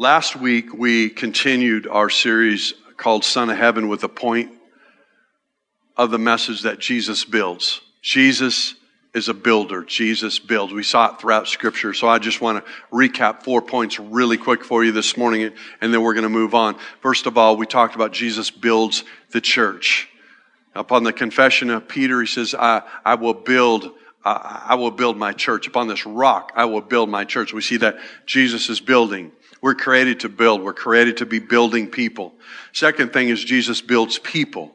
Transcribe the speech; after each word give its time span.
Last 0.00 0.36
week, 0.36 0.72
we 0.72 1.10
continued 1.10 1.88
our 1.88 2.08
series 2.08 2.72
called 2.96 3.24
Son 3.24 3.50
of 3.50 3.56
Heaven 3.56 3.88
with 3.88 4.04
a 4.04 4.08
point 4.08 4.52
of 5.96 6.12
the 6.12 6.20
message 6.20 6.62
that 6.62 6.78
Jesus 6.78 7.24
builds. 7.24 7.80
Jesus 8.00 8.76
is 9.12 9.28
a 9.28 9.34
builder. 9.34 9.82
Jesus 9.82 10.38
builds. 10.38 10.72
We 10.72 10.84
saw 10.84 11.12
it 11.12 11.20
throughout 11.20 11.48
Scripture. 11.48 11.94
So 11.94 12.06
I 12.06 12.20
just 12.20 12.40
want 12.40 12.64
to 12.64 12.72
recap 12.92 13.42
four 13.42 13.60
points 13.60 13.98
really 13.98 14.36
quick 14.36 14.62
for 14.62 14.84
you 14.84 14.92
this 14.92 15.16
morning, 15.16 15.52
and 15.80 15.92
then 15.92 16.00
we're 16.02 16.14
going 16.14 16.22
to 16.22 16.28
move 16.28 16.54
on. 16.54 16.76
First 17.00 17.26
of 17.26 17.36
all, 17.36 17.56
we 17.56 17.66
talked 17.66 17.96
about 17.96 18.12
Jesus 18.12 18.52
builds 18.52 19.02
the 19.32 19.40
church. 19.40 20.08
Upon 20.76 21.02
the 21.02 21.12
confession 21.12 21.70
of 21.70 21.88
Peter, 21.88 22.20
he 22.20 22.28
says, 22.28 22.54
I, 22.54 22.82
I 23.04 23.16
will 23.16 23.34
build 23.34 23.90
I 24.24 24.74
will 24.74 24.90
build 24.90 25.16
my 25.16 25.32
church. 25.32 25.66
Upon 25.66 25.88
this 25.88 26.04
rock, 26.04 26.52
I 26.54 26.66
will 26.66 26.82
build 26.82 27.08
my 27.08 27.24
church. 27.24 27.54
We 27.54 27.62
see 27.62 27.78
that 27.78 27.98
Jesus 28.26 28.68
is 28.68 28.78
building. 28.78 29.32
We're 29.60 29.74
created 29.74 30.20
to 30.20 30.28
build. 30.28 30.62
We're 30.62 30.72
created 30.72 31.18
to 31.18 31.26
be 31.26 31.38
building 31.38 31.88
people. 31.88 32.34
Second 32.72 33.12
thing 33.12 33.28
is 33.28 33.42
Jesus 33.42 33.80
builds 33.80 34.18
people. 34.18 34.72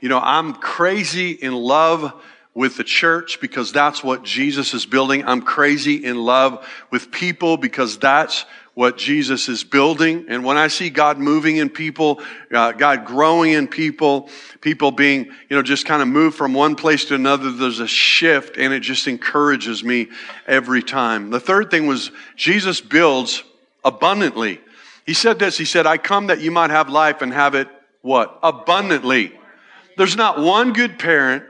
You 0.00 0.08
know, 0.08 0.20
I'm 0.20 0.54
crazy 0.54 1.32
in 1.32 1.54
love 1.54 2.12
with 2.54 2.76
the 2.76 2.84
church 2.84 3.40
because 3.40 3.72
that's 3.72 4.04
what 4.04 4.22
Jesus 4.22 4.74
is 4.74 4.86
building. 4.86 5.26
I'm 5.26 5.42
crazy 5.42 6.04
in 6.04 6.16
love 6.18 6.66
with 6.90 7.10
people 7.10 7.56
because 7.56 7.98
that's 7.98 8.44
what 8.74 8.96
Jesus 8.96 9.48
is 9.48 9.62
building. 9.62 10.26
And 10.28 10.44
when 10.44 10.56
I 10.56 10.68
see 10.68 10.90
God 10.90 11.18
moving 11.18 11.56
in 11.56 11.70
people, 11.70 12.20
uh, 12.52 12.72
God 12.72 13.04
growing 13.04 13.52
in 13.52 13.68
people, 13.68 14.28
people 14.60 14.90
being, 14.90 15.26
you 15.26 15.56
know, 15.56 15.62
just 15.62 15.86
kind 15.86 16.02
of 16.02 16.08
moved 16.08 16.36
from 16.36 16.54
one 16.54 16.74
place 16.74 17.04
to 17.06 17.14
another, 17.14 17.52
there's 17.52 17.80
a 17.80 17.86
shift 17.86 18.56
and 18.56 18.72
it 18.72 18.80
just 18.80 19.06
encourages 19.06 19.84
me 19.84 20.08
every 20.46 20.82
time. 20.82 21.30
The 21.30 21.40
third 21.40 21.70
thing 21.70 21.86
was 21.86 22.10
Jesus 22.36 22.80
builds 22.80 23.44
abundantly. 23.84 24.60
He 25.06 25.14
said 25.14 25.38
this, 25.38 25.58
he 25.58 25.64
said, 25.64 25.86
I 25.86 25.98
come 25.98 26.28
that 26.28 26.40
you 26.40 26.50
might 26.50 26.70
have 26.70 26.88
life 26.88 27.22
and 27.22 27.32
have 27.32 27.54
it 27.54 27.68
what? 28.02 28.38
Abundantly. 28.42 29.32
There's 29.96 30.16
not 30.16 30.40
one 30.40 30.72
good 30.72 30.98
parent 30.98 31.44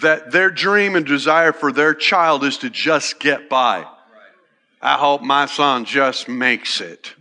that 0.00 0.30
their 0.30 0.50
dream 0.50 0.96
and 0.96 1.04
desire 1.04 1.52
for 1.52 1.72
their 1.72 1.94
child 1.94 2.44
is 2.44 2.58
to 2.58 2.70
just 2.70 3.20
get 3.20 3.48
by. 3.48 3.86
I 4.80 4.94
hope 4.94 5.22
my 5.22 5.46
son 5.46 5.84
just 5.84 6.28
makes 6.28 6.80
it. 6.80 7.14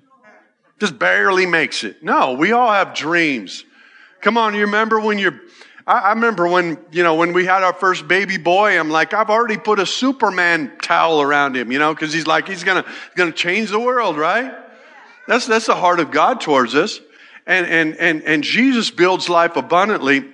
Just 0.80 0.98
barely 0.98 1.46
makes 1.46 1.84
it. 1.84 2.02
No, 2.02 2.34
we 2.34 2.54
all 2.54 2.72
have 2.72 2.94
dreams. 2.94 3.66
Come 4.22 4.38
on, 4.38 4.54
you 4.54 4.62
remember 4.62 5.00
when 5.00 5.18
you're 5.18 5.42
I, 5.90 6.10
remember 6.12 6.48
when, 6.48 6.78
you 6.92 7.02
know, 7.02 7.16
when 7.16 7.34
we 7.34 7.46
had 7.46 7.64
our 7.64 7.74
first 7.74 8.08
baby 8.08 8.38
boy, 8.38 8.80
I'm 8.80 8.92
like, 8.92 9.16
I've 9.16 9.32
already 9.32 9.58
put 9.58 9.80
a 9.80 9.88
Superman 9.88 10.72
towel 10.84 11.20
around 11.20 11.58
him, 11.58 11.72
you 11.72 11.80
know, 11.80 11.96
because 11.96 12.14
he's 12.14 12.28
like, 12.28 12.48
he's 12.48 12.64
gonna, 12.64 12.86
gonna 13.16 13.32
change 13.32 13.72
the 13.72 13.80
world, 13.80 14.16
right? 14.16 14.54
That's, 15.28 15.48
that's 15.48 15.66
the 15.66 15.74
heart 15.76 16.00
of 16.00 16.12
God 16.12 16.42
towards 16.42 16.76
us. 16.76 17.00
And, 17.48 17.66
and, 17.66 17.98
and, 17.98 18.22
and 18.22 18.44
Jesus 18.44 18.92
builds 18.92 19.30
life 19.30 19.56
abundantly. 19.56 20.26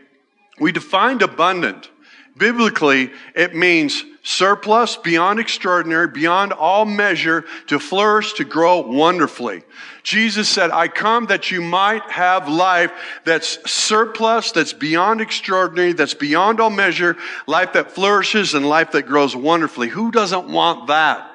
We 0.59 0.73
defined 0.73 1.21
abundant. 1.21 1.89
Biblically, 2.35 3.11
it 3.33 3.55
means 3.55 4.03
surplus, 4.25 4.97
beyond 4.97 5.39
extraordinary, 5.39 6.07
beyond 6.07 6.51
all 6.51 6.83
measure, 6.83 7.45
to 7.67 7.77
flourish, 7.77 8.33
to 8.33 8.43
grow 8.43 8.79
wonderfully. 8.79 9.63
Jesus 10.01 10.49
said, 10.49 10.71
I 10.71 10.87
come 10.87 11.27
that 11.27 11.51
you 11.51 11.61
might 11.61 12.09
have 12.09 12.49
life 12.49 12.91
that's 13.23 13.71
surplus, 13.71 14.51
that's 14.51 14.73
beyond 14.73 15.21
extraordinary, 15.21 15.93
that's 15.93 16.15
beyond 16.15 16.59
all 16.59 16.71
measure, 16.71 17.15
life 17.45 17.73
that 17.73 17.91
flourishes 17.91 18.55
and 18.55 18.67
life 18.67 18.91
that 18.91 19.03
grows 19.03 19.35
wonderfully. 19.35 19.89
Who 19.89 20.09
doesn't 20.09 20.49
want 20.49 20.87
that? 20.87 21.29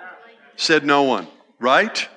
Said 0.57 0.85
no 0.85 1.05
one, 1.05 1.29
right? 1.61 2.09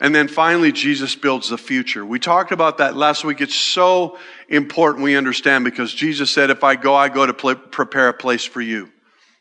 And 0.00 0.14
then 0.14 0.28
finally, 0.28 0.72
Jesus 0.72 1.14
builds 1.14 1.50
the 1.50 1.58
future. 1.58 2.06
We 2.06 2.18
talked 2.18 2.52
about 2.52 2.78
that 2.78 2.96
last 2.96 3.22
week. 3.22 3.42
It's 3.42 3.54
so 3.54 4.18
important 4.48 5.04
we 5.04 5.14
understand 5.14 5.64
because 5.64 5.92
Jesus 5.92 6.30
said, 6.30 6.48
if 6.48 6.64
I 6.64 6.74
go, 6.76 6.94
I 6.94 7.10
go 7.10 7.26
to 7.26 7.34
pl- 7.34 7.54
prepare 7.54 8.08
a 8.08 8.14
place 8.14 8.44
for 8.44 8.62
you. 8.62 8.90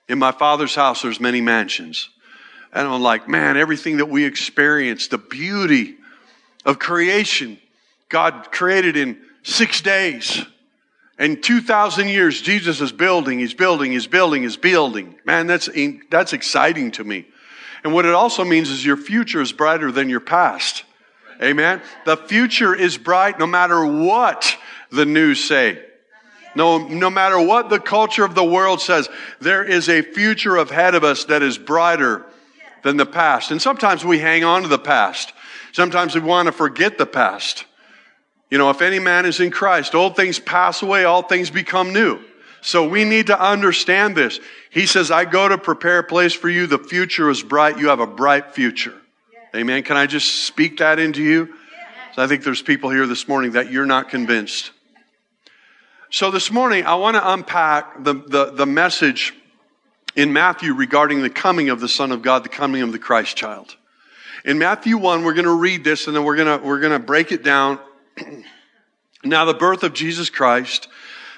In 0.07 0.19
my 0.19 0.31
father's 0.31 0.75
house, 0.75 1.01
there's 1.01 1.19
many 1.19 1.41
mansions. 1.41 2.09
And 2.73 2.87
I'm 2.87 3.01
like, 3.01 3.27
man, 3.29 3.55
everything 3.55 3.97
that 3.97 4.07
we 4.07 4.25
experience, 4.25 5.07
the 5.07 5.17
beauty 5.17 5.95
of 6.65 6.79
creation, 6.79 7.59
God 8.09 8.51
created 8.51 8.97
in 8.97 9.19
six 9.43 9.81
days. 9.81 10.43
And 11.19 11.41
2,000 11.41 12.07
years, 12.07 12.41
Jesus 12.41 12.81
is 12.81 12.91
building, 12.91 13.39
he's 13.39 13.53
building, 13.53 13.91
he's 13.91 14.07
building, 14.07 14.43
he's 14.43 14.57
building. 14.57 15.15
Man, 15.25 15.47
that's, 15.47 15.69
that's 16.09 16.33
exciting 16.33 16.91
to 16.91 17.03
me. 17.03 17.25
And 17.83 17.93
what 17.93 18.05
it 18.05 18.13
also 18.13 18.43
means 18.43 18.69
is 18.69 18.83
your 18.83 18.97
future 18.97 19.41
is 19.41 19.51
brighter 19.51 19.91
than 19.91 20.09
your 20.09 20.21
past. 20.21 20.83
Amen. 21.41 21.81
The 22.05 22.17
future 22.17 22.73
is 22.73 22.97
bright 22.97 23.37
no 23.37 23.45
matter 23.45 23.85
what 23.85 24.57
the 24.91 25.05
news 25.05 25.43
say. 25.43 25.83
No, 26.55 26.77
no 26.87 27.09
matter 27.09 27.39
what 27.39 27.69
the 27.69 27.79
culture 27.79 28.23
of 28.23 28.35
the 28.35 28.43
world 28.43 28.81
says, 28.81 29.09
there 29.39 29.63
is 29.63 29.89
a 29.89 30.01
future 30.01 30.55
ahead 30.57 30.95
of 30.95 31.03
us 31.03 31.25
that 31.25 31.41
is 31.41 31.57
brighter 31.57 32.25
than 32.83 32.97
the 32.97 33.05
past. 33.05 33.51
And 33.51 33.61
sometimes 33.61 34.05
we 34.05 34.19
hang 34.19 34.43
on 34.43 34.61
to 34.61 34.67
the 34.67 34.77
past. 34.77 35.33
Sometimes 35.71 36.13
we 36.13 36.21
want 36.21 36.45
to 36.47 36.51
forget 36.51 36.97
the 36.97 37.05
past. 37.05 37.65
You 38.51 38.59
know, 38.59 38.69
if 38.69 38.83
any 38.83 38.99
man 38.99 39.25
is 39.25 39.39
in 39.39 39.49
Christ, 39.49 39.95
old 39.95 40.15
things 40.15 40.37
pass 40.37 40.83
away, 40.83 41.05
all 41.05 41.23
things 41.23 41.49
become 41.49 41.91
new. 41.91 42.19
So 42.61 42.87
we 42.87 43.03
need 43.03 43.27
to 43.27 43.41
understand 43.41 44.15
this. 44.15 44.39
He 44.69 44.85
says, 44.85 45.11
I 45.11 45.25
go 45.25 45.49
to 45.49 45.57
prepare 45.57 45.99
a 45.99 46.03
place 46.03 46.33
for 46.33 46.49
you. 46.49 46.67
The 46.67 46.77
future 46.77 47.29
is 47.29 47.41
bright. 47.41 47.79
You 47.79 47.89
have 47.89 47.99
a 47.99 48.07
bright 48.07 48.53
future. 48.53 48.93
Amen. 49.55 49.83
Can 49.83 49.97
I 49.97 50.05
just 50.05 50.45
speak 50.45 50.77
that 50.77 50.99
into 50.99 51.21
you? 51.23 51.53
So 52.13 52.23
I 52.23 52.27
think 52.27 52.43
there's 52.43 52.61
people 52.61 52.91
here 52.91 53.07
this 53.07 53.27
morning 53.27 53.53
that 53.53 53.71
you're 53.71 53.85
not 53.87 54.09
convinced. 54.09 54.71
So 56.13 56.29
this 56.29 56.51
morning, 56.51 56.85
I 56.85 56.93
want 56.93 57.15
to 57.15 57.33
unpack 57.33 58.03
the, 58.03 58.13
the, 58.13 58.51
the 58.51 58.67
message 58.67 59.33
in 60.15 60.31
Matthew 60.31 60.75
regarding 60.75 61.23
the 61.23 61.29
coming 61.31 61.69
of 61.69 61.79
the 61.79 61.89
Son 61.89 62.11
of 62.11 62.21
God, 62.21 62.43
the 62.43 62.49
coming 62.49 62.83
of 62.83 62.91
the 62.91 62.99
Christ 62.99 63.35
child. 63.35 63.75
In 64.45 64.59
Matthew 64.59 64.99
1, 64.99 65.23
we're 65.23 65.33
going 65.33 65.45
to 65.45 65.55
read 65.55 65.83
this 65.83 66.05
and 66.05 66.15
then 66.15 66.23
we're 66.23 66.35
going 66.35 66.59
to, 66.59 66.63
we're 66.63 66.81
going 66.81 66.93
to 66.93 67.03
break 67.03 67.31
it 67.31 67.41
down. 67.41 67.79
now, 69.23 69.45
the 69.45 69.55
birth 69.55 69.81
of 69.81 69.95
Jesus 69.95 70.29
Christ 70.29 70.87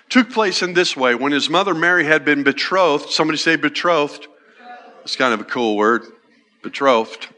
took 0.10 0.30
place 0.30 0.62
in 0.62 0.74
this 0.74 0.94
way. 0.98 1.16
When 1.16 1.32
his 1.32 1.50
mother 1.50 1.74
Mary 1.74 2.04
had 2.04 2.26
been 2.26 2.44
betrothed, 2.44 3.12
somebody 3.12 3.38
say 3.38 3.56
betrothed. 3.56 4.28
It's 5.04 5.16
kind 5.16 5.34
of 5.34 5.40
a 5.40 5.46
cool 5.46 5.78
word. 5.78 6.04
Betrothed. 6.64 7.30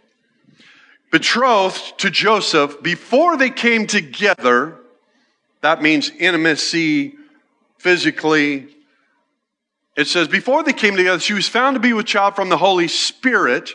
Betrothed 1.12 2.00
to 2.00 2.10
Joseph 2.10 2.82
before 2.82 3.38
they 3.38 3.52
came 3.52 3.86
together. 3.86 4.80
That 5.62 5.84
means 5.84 6.10
intimacy 6.10 7.17
physically. 7.80 8.68
It 9.96 10.08
says, 10.08 10.28
before 10.28 10.64
they 10.64 10.74
came 10.74 10.96
together, 10.96 11.20
she 11.20 11.34
was 11.34 11.48
found 11.48 11.76
to 11.76 11.80
be 11.80 11.94
with 11.94 12.06
child 12.06 12.36
from 12.36 12.50
the 12.50 12.58
Holy 12.58 12.88
Spirit. 12.88 13.72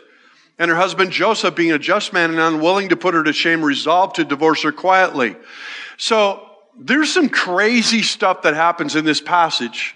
And 0.59 0.69
her 0.69 0.77
husband 0.77 1.11
Joseph, 1.11 1.55
being 1.55 1.71
a 1.71 1.79
just 1.79 2.13
man 2.13 2.29
and 2.29 2.39
unwilling 2.39 2.89
to 2.89 2.95
put 2.95 3.13
her 3.13 3.23
to 3.23 3.33
shame, 3.33 3.63
resolved 3.63 4.15
to 4.15 4.23
divorce 4.23 4.63
her 4.63 4.71
quietly. 4.71 5.35
So 5.97 6.47
there's 6.79 7.11
some 7.13 7.29
crazy 7.29 8.01
stuff 8.01 8.43
that 8.43 8.53
happens 8.53 8.95
in 8.95 9.05
this 9.05 9.21
passage 9.21 9.95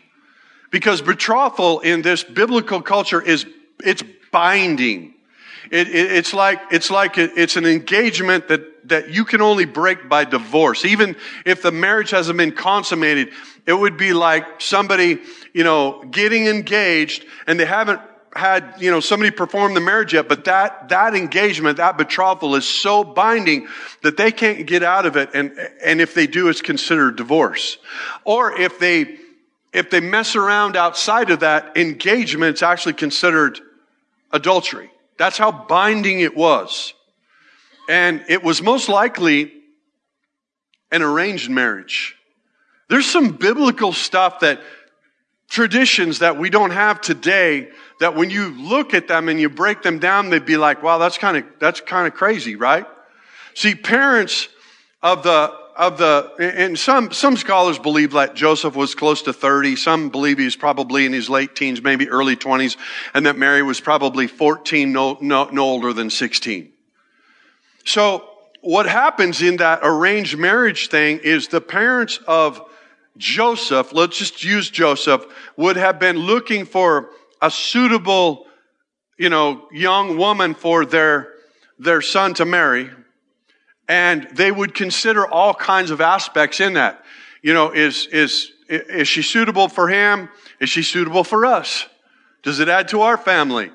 because 0.71 1.01
betrothal 1.01 1.79
in 1.79 2.01
this 2.01 2.23
biblical 2.23 2.81
culture 2.81 3.21
is 3.21 3.45
it's 3.83 4.03
binding. 4.31 5.13
It, 5.71 5.87
it, 5.87 6.11
it's 6.11 6.33
like 6.33 6.59
it's 6.71 6.89
like 6.89 7.17
it, 7.17 7.31
it's 7.35 7.55
an 7.55 7.65
engagement 7.65 8.47
that 8.47 8.87
that 8.89 9.09
you 9.09 9.25
can 9.25 9.41
only 9.41 9.65
break 9.65 10.07
by 10.07 10.23
divorce. 10.23 10.85
Even 10.85 11.15
if 11.45 11.61
the 11.61 11.71
marriage 11.71 12.11
hasn't 12.11 12.37
been 12.37 12.53
consummated, 12.53 13.31
it 13.65 13.73
would 13.73 13.97
be 13.97 14.13
like 14.13 14.61
somebody 14.61 15.19
you 15.53 15.63
know 15.63 16.03
getting 16.11 16.47
engaged 16.47 17.25
and 17.45 17.59
they 17.59 17.65
haven't 17.65 18.01
had, 18.37 18.75
you 18.79 18.91
know, 18.91 18.99
somebody 18.99 19.31
perform 19.31 19.73
the 19.73 19.81
marriage 19.81 20.13
yet, 20.13 20.29
but 20.29 20.45
that, 20.45 20.89
that 20.89 21.15
engagement, 21.15 21.77
that 21.77 21.97
betrothal 21.97 22.55
is 22.55 22.67
so 22.67 23.03
binding 23.03 23.67
that 24.03 24.17
they 24.17 24.31
can't 24.31 24.65
get 24.65 24.83
out 24.83 25.05
of 25.05 25.17
it. 25.17 25.29
And, 25.33 25.57
and 25.83 25.99
if 25.99 26.13
they 26.13 26.27
do, 26.27 26.47
it's 26.47 26.61
considered 26.61 27.15
divorce. 27.15 27.77
Or 28.23 28.53
if 28.53 28.79
they, 28.79 29.17
if 29.73 29.89
they 29.89 29.99
mess 29.99 30.35
around 30.35 30.77
outside 30.77 31.29
of 31.29 31.41
that 31.41 31.75
engagement, 31.75 32.51
it's 32.51 32.63
actually 32.63 32.93
considered 32.93 33.59
adultery. 34.31 34.91
That's 35.17 35.37
how 35.37 35.51
binding 35.51 36.19
it 36.19 36.35
was. 36.35 36.93
And 37.89 38.23
it 38.29 38.43
was 38.43 38.61
most 38.61 38.89
likely 38.89 39.53
an 40.91 41.01
arranged 41.01 41.49
marriage. 41.49 42.15
There's 42.89 43.05
some 43.05 43.31
biblical 43.31 43.93
stuff 43.93 44.41
that 44.41 44.61
traditions 45.49 46.19
that 46.19 46.37
we 46.37 46.49
don't 46.49 46.71
have 46.71 47.01
today 47.01 47.69
that 47.99 48.15
when 48.15 48.29
you 48.29 48.49
look 48.61 48.93
at 48.93 49.07
them 49.07 49.29
and 49.29 49.39
you 49.39 49.49
break 49.49 49.81
them 49.81 49.99
down, 49.99 50.29
they'd 50.29 50.45
be 50.45 50.57
like, 50.57 50.83
wow, 50.83 50.97
that's 50.97 51.17
kind 51.17 51.37
of, 51.37 51.45
that's 51.59 51.81
kind 51.81 52.07
of 52.07 52.13
crazy, 52.13 52.55
right? 52.55 52.85
See, 53.53 53.75
parents 53.75 54.49
of 55.01 55.23
the, 55.23 55.53
of 55.77 55.99
the, 55.99 56.33
and 56.39 56.77
some, 56.77 57.11
some 57.11 57.37
scholars 57.37 57.77
believe 57.77 58.13
that 58.13 58.33
Joseph 58.33 58.75
was 58.75 58.95
close 58.95 59.21
to 59.23 59.33
30. 59.33 59.75
Some 59.75 60.09
believe 60.09 60.39
he's 60.39 60.55
probably 60.55 61.05
in 61.05 61.13
his 61.13 61.29
late 61.29 61.55
teens, 61.55 61.83
maybe 61.83 62.09
early 62.09 62.35
20s, 62.35 62.77
and 63.13 63.27
that 63.27 63.37
Mary 63.37 63.61
was 63.61 63.79
probably 63.79 64.25
14, 64.25 64.91
no, 64.91 65.17
no, 65.21 65.45
no 65.45 65.61
older 65.61 65.93
than 65.93 66.09
16. 66.09 66.71
So 67.85 68.27
what 68.61 68.87
happens 68.87 69.41
in 69.41 69.57
that 69.57 69.79
arranged 69.83 70.37
marriage 70.37 70.89
thing 70.89 71.19
is 71.19 71.47
the 71.47 71.61
parents 71.61 72.19
of 72.27 72.61
Joseph, 73.17 73.93
let's 73.93 74.17
just 74.17 74.43
use 74.43 74.69
Joseph, 74.69 75.25
would 75.57 75.75
have 75.75 75.99
been 75.99 76.17
looking 76.17 76.65
for 76.65 77.11
a 77.41 77.51
suitable, 77.51 78.47
you 79.17 79.29
know, 79.29 79.67
young 79.71 80.17
woman 80.17 80.55
for 80.55 80.85
their, 80.85 81.33
their 81.77 82.01
son 82.01 82.33
to 82.35 82.45
marry. 82.45 82.89
And 83.87 84.27
they 84.33 84.51
would 84.51 84.73
consider 84.73 85.25
all 85.25 85.53
kinds 85.53 85.91
of 85.91 86.01
aspects 86.01 86.59
in 86.59 86.73
that. 86.73 87.03
You 87.41 87.53
know, 87.53 87.71
is, 87.71 88.07
is, 88.07 88.51
is 88.67 89.07
she 89.07 89.21
suitable 89.21 89.69
for 89.69 89.87
him? 89.87 90.29
Is 90.59 90.69
she 90.69 90.83
suitable 90.83 91.23
for 91.23 91.45
us? 91.45 91.85
Does 92.43 92.59
it 92.59 92.67
add 92.69 92.89
to 92.89 93.01
our 93.01 93.17
family? 93.17 93.71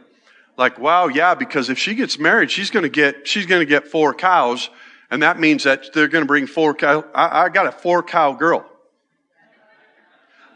Like, 0.56 0.78
wow, 0.78 1.08
yeah, 1.08 1.34
because 1.34 1.70
if 1.70 1.78
she 1.78 1.94
gets 1.94 2.18
married, 2.18 2.50
she's 2.50 2.70
going 2.70 2.82
to 2.82 2.88
get, 2.88 3.26
she's 3.26 3.46
going 3.46 3.60
to 3.60 3.66
get 3.66 3.88
four 3.88 4.12
cows. 4.12 4.68
And 5.10 5.22
that 5.22 5.38
means 5.38 5.64
that 5.64 5.92
they're 5.92 6.08
going 6.08 6.22
to 6.22 6.28
bring 6.28 6.46
four 6.46 6.74
cow. 6.74 7.04
I, 7.14 7.44
I 7.44 7.48
got 7.48 7.66
a 7.66 7.72
four 7.72 8.02
cow 8.02 8.32
girl. 8.32 8.66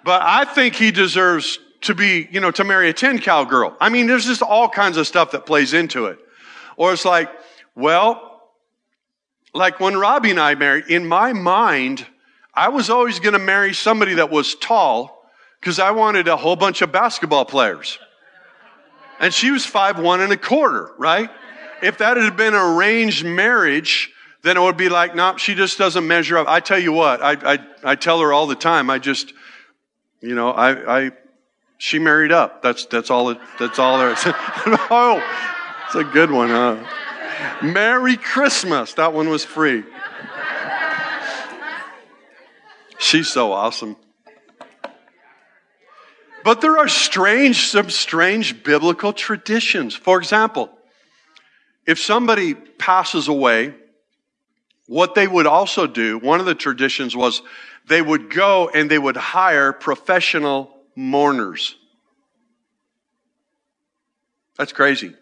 But 0.05 0.23
I 0.23 0.45
think 0.45 0.75
he 0.75 0.93
deserves 0.93 1.59
to 1.83 1.95
be, 1.95 2.29
you 2.31 2.41
know, 2.41 2.51
to 2.53 2.65
marry 2.65 2.89
a 2.89 2.93
10 2.93 3.19
cow 3.19 3.45
girl. 3.45 3.77
I 3.81 3.89
mean, 3.89 4.07
there's 4.07 4.25
just 4.25 4.43
all 4.43 4.69
kinds 4.69 4.97
of 4.97 5.07
stuff 5.07 5.33
that 5.33 5.47
plays 5.47 5.75
into 5.75 6.07
it. 6.07 6.19
Or 6.77 6.93
it's 6.93 7.05
like, 7.05 7.31
well, 7.75 8.26
like 9.57 9.81
when 9.81 9.97
Robbie 9.97 10.31
and 10.31 10.41
I 10.41 10.55
married, 10.55 10.87
in 10.89 11.07
my 11.07 11.33
mind, 11.33 12.07
I 12.55 12.69
was 12.69 12.91
always 12.91 13.21
going 13.21 13.33
to 13.33 13.39
marry 13.39 13.75
somebody 13.75 14.15
that 14.15 14.31
was 14.31 14.55
tall 14.55 15.29
because 15.61 15.79
I 15.79 15.91
wanted 15.91 16.29
a 16.29 16.37
whole 16.37 16.57
bunch 16.57 16.83
of 16.83 16.93
basketball 16.93 17.45
players. 17.45 17.99
And 19.19 19.33
she 19.33 19.51
was 19.51 19.65
five 19.65 19.99
one 19.99 20.21
and 20.21 20.33
a 20.33 20.37
quarter, 20.37 20.91
right? 20.99 21.31
If 21.83 21.99
that 21.99 22.17
had 22.17 22.37
been 22.37 22.55
an 22.55 22.61
arranged 22.61 23.25
marriage, 23.25 24.13
then 24.43 24.57
it 24.57 24.61
would 24.61 24.77
be 24.77 24.89
like, 24.89 25.15
no, 25.15 25.31
nope, 25.33 25.39
she 25.39 25.55
just 25.55 25.79
doesn't 25.79 26.07
measure 26.07 26.39
up. 26.39 26.49
I 26.49 26.61
tell 26.61 26.79
you 26.79 26.93
what, 26.93 27.23
I, 27.23 27.55
I, 27.55 27.59
I 27.83 27.95
tell 27.97 28.21
her 28.21 28.33
all 28.33 28.47
the 28.47 28.55
time, 28.55 28.91
I 28.91 28.99
just, 28.99 29.33
you 30.21 30.35
know, 30.35 30.51
I, 30.51 30.99
I, 31.07 31.11
she 31.79 31.99
married 31.99 32.33
up. 32.33 32.63
That's, 32.63 32.87
that's 32.87 33.11
all 33.11 33.35
that's 33.59 33.79
all 33.79 33.99
there 33.99 34.13
is. 34.13 34.19
oh, 34.25 35.23
it's 35.87 35.95
a 35.95 36.05
good 36.05 36.31
one, 36.31 36.49
huh? 36.49 37.06
Merry 37.63 38.17
Christmas. 38.17 38.95
That 38.95 39.13
one 39.13 39.29
was 39.29 39.45
free. 39.45 39.85
She's 42.99 43.29
so 43.29 43.53
awesome. 43.53 43.97
But 46.45 46.61
there 46.61 46.79
are 46.79 46.89
strange, 46.89 47.69
some 47.69 47.91
strange 47.91 48.63
biblical 48.63 49.13
traditions. 49.13 49.95
For 49.95 50.19
example, 50.19 50.71
if 51.87 51.99
somebody 51.99 52.55
passes 52.55 53.29
away, 53.29 53.75
what 54.87 55.15
they 55.15 55.27
would 55.27 55.47
also 55.47 55.87
do, 55.87 56.19
one 56.19 56.39
of 56.39 56.47
the 56.47 56.55
traditions 56.55 57.17
was 57.17 57.43
they 57.89 58.01
would 58.01 58.31
go 58.31 58.69
and 58.69 58.91
they 58.91 58.99
would 58.99 59.17
hire 59.17 59.73
professional 59.73 60.73
mourners. 60.95 61.77
That's 64.57 64.73
crazy. 64.73 65.15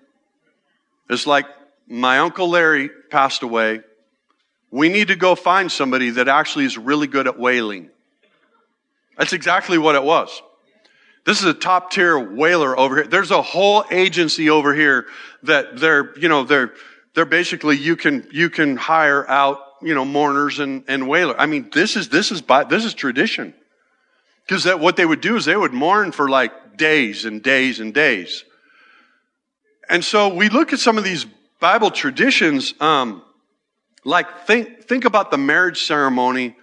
It's 1.08 1.26
like 1.26 1.46
my 1.88 2.18
Uncle 2.18 2.48
Larry 2.48 2.88
passed 3.10 3.42
away. 3.42 3.80
We 4.70 4.88
need 4.88 5.08
to 5.08 5.16
go 5.16 5.34
find 5.34 5.70
somebody 5.70 6.10
that 6.10 6.28
actually 6.28 6.64
is 6.64 6.76
really 6.76 7.06
good 7.06 7.26
at 7.26 7.38
wailing. 7.38 7.90
That's 9.16 9.32
exactly 9.32 9.78
what 9.78 9.94
it 9.94 10.02
was. 10.02 10.42
This 11.24 11.40
is 11.40 11.46
a 11.46 11.54
top 11.54 11.90
tier 11.90 12.18
wailer 12.18 12.78
over 12.78 12.96
here. 12.96 13.06
There's 13.06 13.30
a 13.30 13.40
whole 13.40 13.84
agency 13.90 14.50
over 14.50 14.74
here 14.74 15.06
that 15.44 15.78
they're, 15.78 16.16
you 16.18 16.28
know, 16.28 16.44
they're, 16.44 16.74
they're 17.14 17.24
basically, 17.24 17.78
you 17.78 17.96
can, 17.96 18.26
you 18.30 18.50
can 18.50 18.76
hire 18.76 19.28
out, 19.28 19.58
you 19.80 19.94
know, 19.94 20.04
mourners 20.04 20.58
and, 20.58 20.84
and 20.88 21.08
wailer. 21.08 21.38
I 21.40 21.46
mean, 21.46 21.70
this 21.72 21.96
is, 21.96 22.08
this 22.08 22.30
is, 22.30 22.42
by, 22.42 22.64
this 22.64 22.84
is 22.84 22.92
tradition. 22.92 23.54
Because 24.46 24.64
that, 24.64 24.80
what 24.80 24.96
they 24.96 25.06
would 25.06 25.22
do 25.22 25.36
is 25.36 25.46
they 25.46 25.56
would 25.56 25.72
mourn 25.72 26.12
for 26.12 26.28
like 26.28 26.76
days 26.76 27.24
and 27.24 27.42
days 27.42 27.80
and 27.80 27.94
days. 27.94 28.44
And 29.88 30.04
so 30.04 30.34
we 30.34 30.48
look 30.48 30.72
at 30.72 30.78
some 30.78 30.98
of 30.98 31.04
these 31.04 31.24
Bible 31.60 31.90
traditions, 31.90 32.74
um, 32.80 33.22
like 34.04 34.46
think, 34.46 34.84
think 34.84 35.04
about 35.04 35.30
the 35.30 35.38
marriage 35.38 35.82
ceremony 35.82 36.56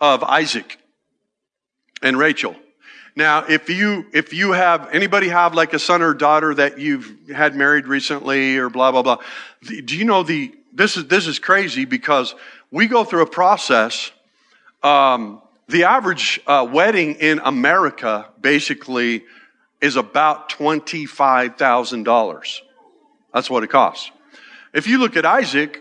of 0.00 0.22
Isaac 0.22 0.78
and 2.02 2.18
Rachel. 2.18 2.56
Now, 3.16 3.44
if 3.48 3.70
you, 3.70 4.06
if 4.12 4.34
you 4.34 4.52
have, 4.52 4.88
anybody 4.92 5.28
have 5.28 5.54
like 5.54 5.72
a 5.72 5.78
son 5.78 6.02
or 6.02 6.14
daughter 6.14 6.52
that 6.54 6.80
you've 6.80 7.30
had 7.32 7.54
married 7.54 7.86
recently 7.86 8.56
or 8.56 8.68
blah, 8.68 8.90
blah, 8.90 9.02
blah. 9.02 9.18
Do 9.62 9.96
you 9.96 10.04
know 10.04 10.24
the, 10.24 10.52
this 10.72 10.96
is, 10.96 11.06
this 11.06 11.28
is 11.28 11.38
crazy 11.38 11.84
because 11.84 12.34
we 12.72 12.88
go 12.88 13.04
through 13.04 13.22
a 13.22 13.30
process, 13.30 14.10
um, 14.82 15.40
the 15.68 15.84
average 15.84 16.40
uh, 16.46 16.68
wedding 16.70 17.14
in 17.14 17.38
America 17.38 18.28
basically 18.40 19.24
is 19.80 19.96
about 19.96 20.48
$25,000. 20.48 22.60
That's 23.32 23.48
what 23.48 23.62
it 23.62 23.70
costs. 23.70 24.10
If 24.74 24.88
you 24.88 24.98
look 24.98 25.16
at 25.16 25.24
Isaac, 25.24 25.80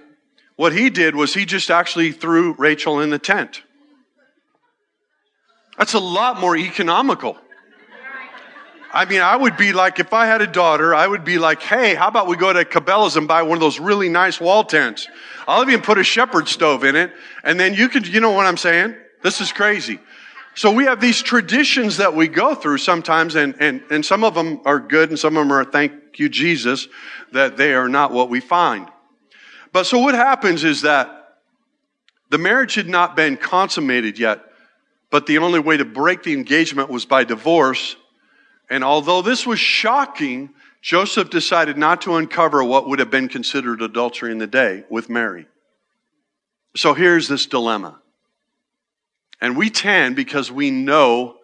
what 0.56 0.72
he 0.72 0.92
did 0.92 1.16
was 1.16 1.34
he 1.34 1.46
just 1.46 1.72
actually 1.72 2.12
threw 2.12 2.54
Rachel 2.54 3.00
in 3.00 3.10
the 3.10 3.18
tent. 3.18 3.64
That's 5.78 5.96
a 5.96 6.00
lot 6.00 6.40
more 6.40 6.56
economical. 6.56 7.36
I 8.94 9.06
mean, 9.06 9.22
I 9.22 9.36
would 9.36 9.58
be 9.58 9.74
like, 9.74 10.00
if 10.00 10.14
I 10.14 10.28
had 10.28 10.44
a 10.44 10.48
daughter, 10.48 10.94
I 10.94 11.08
would 11.08 11.26
be 11.26 11.40
like, 11.40 11.64
hey, 11.64 11.96
how 11.96 12.08
about 12.08 12.28
we 12.28 12.38
go 12.38 12.54
to 12.54 12.64
Cabela's 12.64 13.18
and 13.18 13.28
buy 13.28 13.42
one 13.42 13.58
of 13.58 13.60
those 13.60 13.80
really 13.80 14.08
nice 14.08 14.40
wall 14.40 14.64
tents? 14.64 15.08
I'll 15.48 15.64
even 15.68 15.82
put 15.82 15.98
a 15.98 16.04
shepherd 16.04 16.48
stove 16.48 16.84
in 16.84 16.96
it. 16.96 17.12
And 17.44 17.60
then 17.60 17.74
you 17.74 17.90
could, 17.90 18.06
you 18.06 18.20
know 18.20 18.30
what 18.30 18.46
I'm 18.46 18.58
saying? 18.58 18.94
This 19.24 19.42
is 19.42 19.52
crazy. 19.52 20.00
So 20.54 20.72
we 20.72 20.84
have 20.84 21.02
these 21.02 21.24
traditions 21.24 21.98
that 21.98 22.16
we 22.16 22.28
go 22.28 22.54
through 22.54 22.78
sometimes, 22.78 23.34
and, 23.34 23.56
and, 23.60 23.82
and 23.90 24.06
some 24.06 24.24
of 24.24 24.36
them 24.36 24.62
are 24.66 24.80
good 24.80 25.10
and 25.10 25.18
some 25.18 25.36
of 25.36 25.48
them 25.48 25.52
are 25.52 25.66
thank 25.66 25.94
you, 26.20 26.30
Jesus, 26.30 26.88
that 27.32 27.58
they 27.58 27.74
are 27.74 27.90
not 27.90 28.12
what 28.12 28.30
we 28.30 28.40
find. 28.40 28.88
But 29.72 29.86
so 29.86 30.00
what 30.00 30.16
happens 30.16 30.64
is 30.64 30.82
that 30.82 31.40
the 32.30 32.38
marriage 32.38 32.76
had 32.76 32.88
not 32.88 33.16
been 33.16 33.38
consummated 33.38 34.18
yet, 34.18 34.44
but 35.10 35.28
the 35.28 35.38
only 35.38 35.60
way 35.60 35.78
to 35.78 35.86
break 35.86 36.24
the 36.24 36.34
engagement 36.34 36.90
was 36.90 37.06
by 37.06 37.24
divorce. 37.24 37.96
And 38.70 38.84
although 38.84 39.22
this 39.22 39.46
was 39.46 39.60
shocking, 39.60 40.50
Joseph 40.82 41.30
decided 41.30 41.78
not 41.78 42.02
to 42.02 42.16
uncover 42.16 42.64
what 42.64 42.90
would 42.90 43.00
have 43.00 43.12
been 43.12 43.30
considered 43.30 43.82
adultery 43.82 44.32
in 44.32 44.38
the 44.38 44.48
day 44.48 44.84
with 44.90 45.10
Mary. 45.10 45.48
So 46.76 46.94
here's 46.94 47.28
this 47.28 47.46
dilemma. 47.46 48.00
And 49.40 49.56
we 49.56 49.70
tend, 49.70 50.16
because 50.16 50.52
we 50.52 50.72
know 50.72 51.38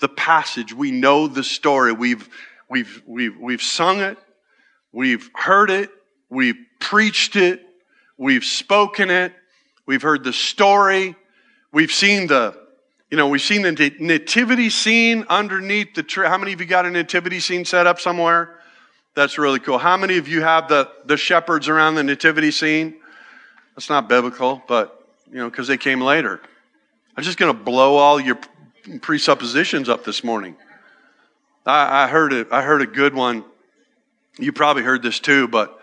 the 0.00 0.08
passage, 0.08 0.72
we 0.72 0.90
know 0.90 1.26
the 1.26 1.42
story, 1.42 1.92
we've, 1.92 2.28
we've, 2.68 3.02
we've, 3.06 3.38
we've 3.38 3.62
sung 3.62 4.00
it, 4.00 4.18
we've 4.92 5.30
heard 5.34 5.70
it, 5.70 5.90
we've 6.28 6.56
preached 6.80 7.36
it, 7.36 7.64
we've 8.16 8.44
spoken 8.44 9.10
it, 9.10 9.32
we've 9.86 10.02
heard 10.02 10.24
the 10.24 10.32
story, 10.32 11.16
we've 11.72 11.92
seen 11.92 12.26
the, 12.26 12.56
you 13.10 13.16
know, 13.16 13.28
we've 13.28 13.42
seen 13.42 13.62
the 13.62 13.72
nativity 13.98 14.68
scene 14.68 15.24
underneath 15.30 15.94
the 15.94 16.02
tree. 16.02 16.26
How 16.26 16.36
many 16.36 16.52
of 16.52 16.60
you 16.60 16.66
got 16.66 16.84
a 16.84 16.90
nativity 16.90 17.40
scene 17.40 17.64
set 17.64 17.86
up 17.86 18.00
somewhere? 18.00 18.60
That's 19.14 19.38
really 19.38 19.58
cool. 19.58 19.78
How 19.78 19.96
many 19.96 20.18
of 20.18 20.28
you 20.28 20.42
have 20.42 20.68
the, 20.68 20.90
the 21.06 21.16
shepherds 21.16 21.68
around 21.68 21.94
the 21.94 22.04
nativity 22.04 22.50
scene? 22.50 22.96
That's 23.74 23.88
not 23.88 24.08
biblical, 24.08 24.62
but, 24.68 25.08
you 25.30 25.38
know, 25.38 25.48
because 25.48 25.68
they 25.68 25.78
came 25.78 26.00
later. 26.00 26.40
I'm 27.16 27.24
just 27.24 27.38
going 27.38 27.56
to 27.56 27.62
blow 27.64 27.96
all 27.96 28.20
your 28.20 28.38
presuppositions 29.00 29.88
up 29.88 30.04
this 30.04 30.22
morning. 30.22 30.56
I, 31.68 32.04
I 32.04 32.06
heard 32.08 32.32
it. 32.32 32.48
I 32.50 32.62
heard 32.62 32.80
a 32.82 32.86
good 32.86 33.14
one. 33.14 33.44
You 34.38 34.52
probably 34.52 34.82
heard 34.82 35.02
this 35.02 35.20
too, 35.20 35.48
but 35.48 35.78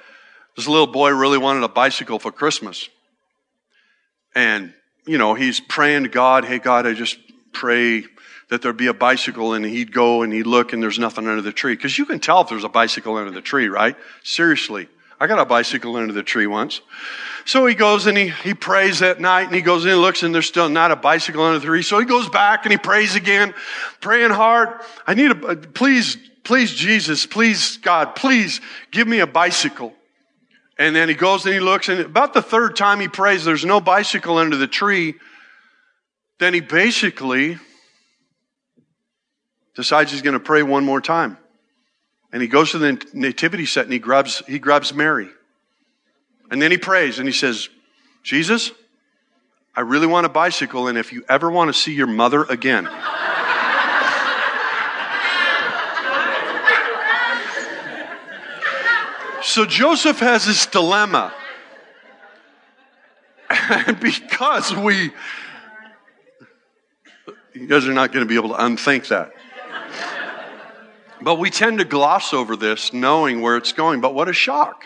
this 0.56 0.68
little 0.68 0.88
boy 0.88 1.12
really 1.12 1.38
wanted 1.38 1.64
a 1.64 1.70
bicycle 1.70 2.18
for 2.18 2.32
Christmas. 2.32 2.90
And, 4.34 4.74
you 5.06 5.18
know, 5.18 5.36
he's 5.36 5.60
praying 5.60 6.04
to 6.04 6.10
God, 6.10 6.44
hey, 6.44 6.60
God, 6.60 6.88
I 6.88 6.94
just 6.94 7.18
pray 7.54 8.04
that 8.50 8.62
there'd 8.62 8.78
be 8.78 8.88
a 8.88 8.94
bicycle 8.94 9.54
and 9.54 9.64
he'd 9.64 9.92
go 9.92 10.24
and 10.24 10.34
he'd 10.34 10.48
look 10.48 10.74
and 10.74 10.82
there's 10.82 11.00
nothing 11.00 11.28
under 11.28 11.42
the 11.42 11.52
tree. 11.52 11.76
Because 11.76 11.98
you 11.98 12.06
can 12.06 12.20
tell 12.20 12.42
if 12.42 12.50
there's 12.50 12.64
a 12.64 12.70
bicycle 12.70 13.16
under 13.18 13.32
the 13.32 13.42
tree, 13.42 13.68
right? 13.68 13.96
Seriously. 14.24 14.88
I 15.20 15.28
got 15.28 15.40
a 15.40 15.46
bicycle 15.46 15.96
under 15.96 16.14
the 16.14 16.24
tree 16.24 16.48
once. 16.48 16.82
So 17.46 17.66
he 17.66 17.76
goes 17.76 18.08
and 18.08 18.18
he, 18.18 18.30
he 18.30 18.54
prays 18.54 19.00
that 19.00 19.22
night 19.22 19.44
and 19.44 19.56
he 19.56 19.62
goes 19.62 19.86
in 19.86 19.92
and 19.92 20.02
looks 20.02 20.24
and 20.24 20.34
there's 20.34 20.48
still 20.48 20.68
not 20.68 20.92
a 20.92 20.96
bicycle 20.96 21.44
under 21.44 21.60
the 21.60 21.66
tree. 21.66 21.84
So 21.84 22.00
he 22.00 22.06
goes 22.06 22.28
back 22.28 22.66
and 22.66 22.72
he 22.72 22.78
prays 22.78 23.16
again, 23.16 23.54
praying 24.02 24.32
hard. 24.32 24.82
I 25.06 25.14
need 25.14 25.32
a, 25.32 25.56
please, 25.56 26.18
please 26.44 26.74
Jesus, 26.74 27.26
please 27.26 27.78
God, 27.78 28.16
please 28.16 28.62
give 28.92 29.08
me 29.08 29.20
a 29.20 29.28
bicycle. 29.28 29.94
And 30.78 30.96
then 30.96 31.08
he 31.08 31.16
goes 31.16 31.46
and 31.46 31.54
he 31.54 31.60
looks 31.62 31.88
and 31.88 32.02
about 32.02 32.34
the 32.34 32.42
third 32.42 32.76
time 32.76 33.00
he 33.00 33.08
prays, 33.08 33.46
there's 33.46 33.64
no 33.64 33.80
bicycle 33.80 34.38
under 34.38 34.58
the 34.58 34.68
tree. 34.68 35.16
Then 36.40 36.54
he 36.54 36.60
basically 36.60 37.58
decides 39.76 40.12
he's 40.12 40.22
going 40.22 40.34
to 40.34 40.40
pray 40.40 40.64
one 40.64 40.84
more 40.84 41.00
time. 41.00 41.38
And 42.32 42.42
he 42.42 42.48
goes 42.48 42.72
to 42.72 42.78
the 42.78 43.02
nativity 43.14 43.66
set 43.66 43.86
and 43.86 43.94
he 43.94 44.00
grabs, 44.00 44.44
he 44.48 44.60
grabs 44.60 44.94
Mary. 44.94 45.30
And 46.52 46.62
then 46.62 46.72
he 46.72 46.78
prays 46.78 47.20
and 47.20 47.28
he 47.28 47.34
says, 47.34 47.70
Jesus, 48.24 48.72
I 49.76 49.82
really 49.82 50.08
want 50.08 50.26
a 50.26 50.30
bicycle, 50.30 50.88
and 50.88 50.98
if 50.98 51.12
you 51.12 51.24
ever 51.28 51.52
want 51.52 51.68
to 51.68 51.74
see 51.74 51.94
your 51.94 52.08
mother 52.08 52.44
again, 52.44 52.88
So 59.46 59.64
Joseph 59.64 60.20
has 60.20 60.46
this 60.46 60.66
dilemma. 60.66 61.34
And 63.70 64.00
because 64.00 64.76
we, 64.76 65.12
you 67.54 67.68
guys 67.68 67.88
are 67.88 67.94
not 67.94 68.12
going 68.12 68.26
to 68.26 68.28
be 68.28 68.36
able 68.36 68.50
to 68.50 68.66
unthink 68.66 69.08
that. 69.10 69.34
But 71.26 71.40
we 71.40 71.50
tend 71.50 71.80
to 71.80 71.86
gloss 71.86 72.36
over 72.36 72.56
this 72.56 72.94
knowing 72.94 73.42
where 73.42 73.58
it's 73.58 73.74
going. 73.74 74.00
But 74.00 74.14
what 74.14 74.30
a 74.30 74.34
shock. 74.34 74.86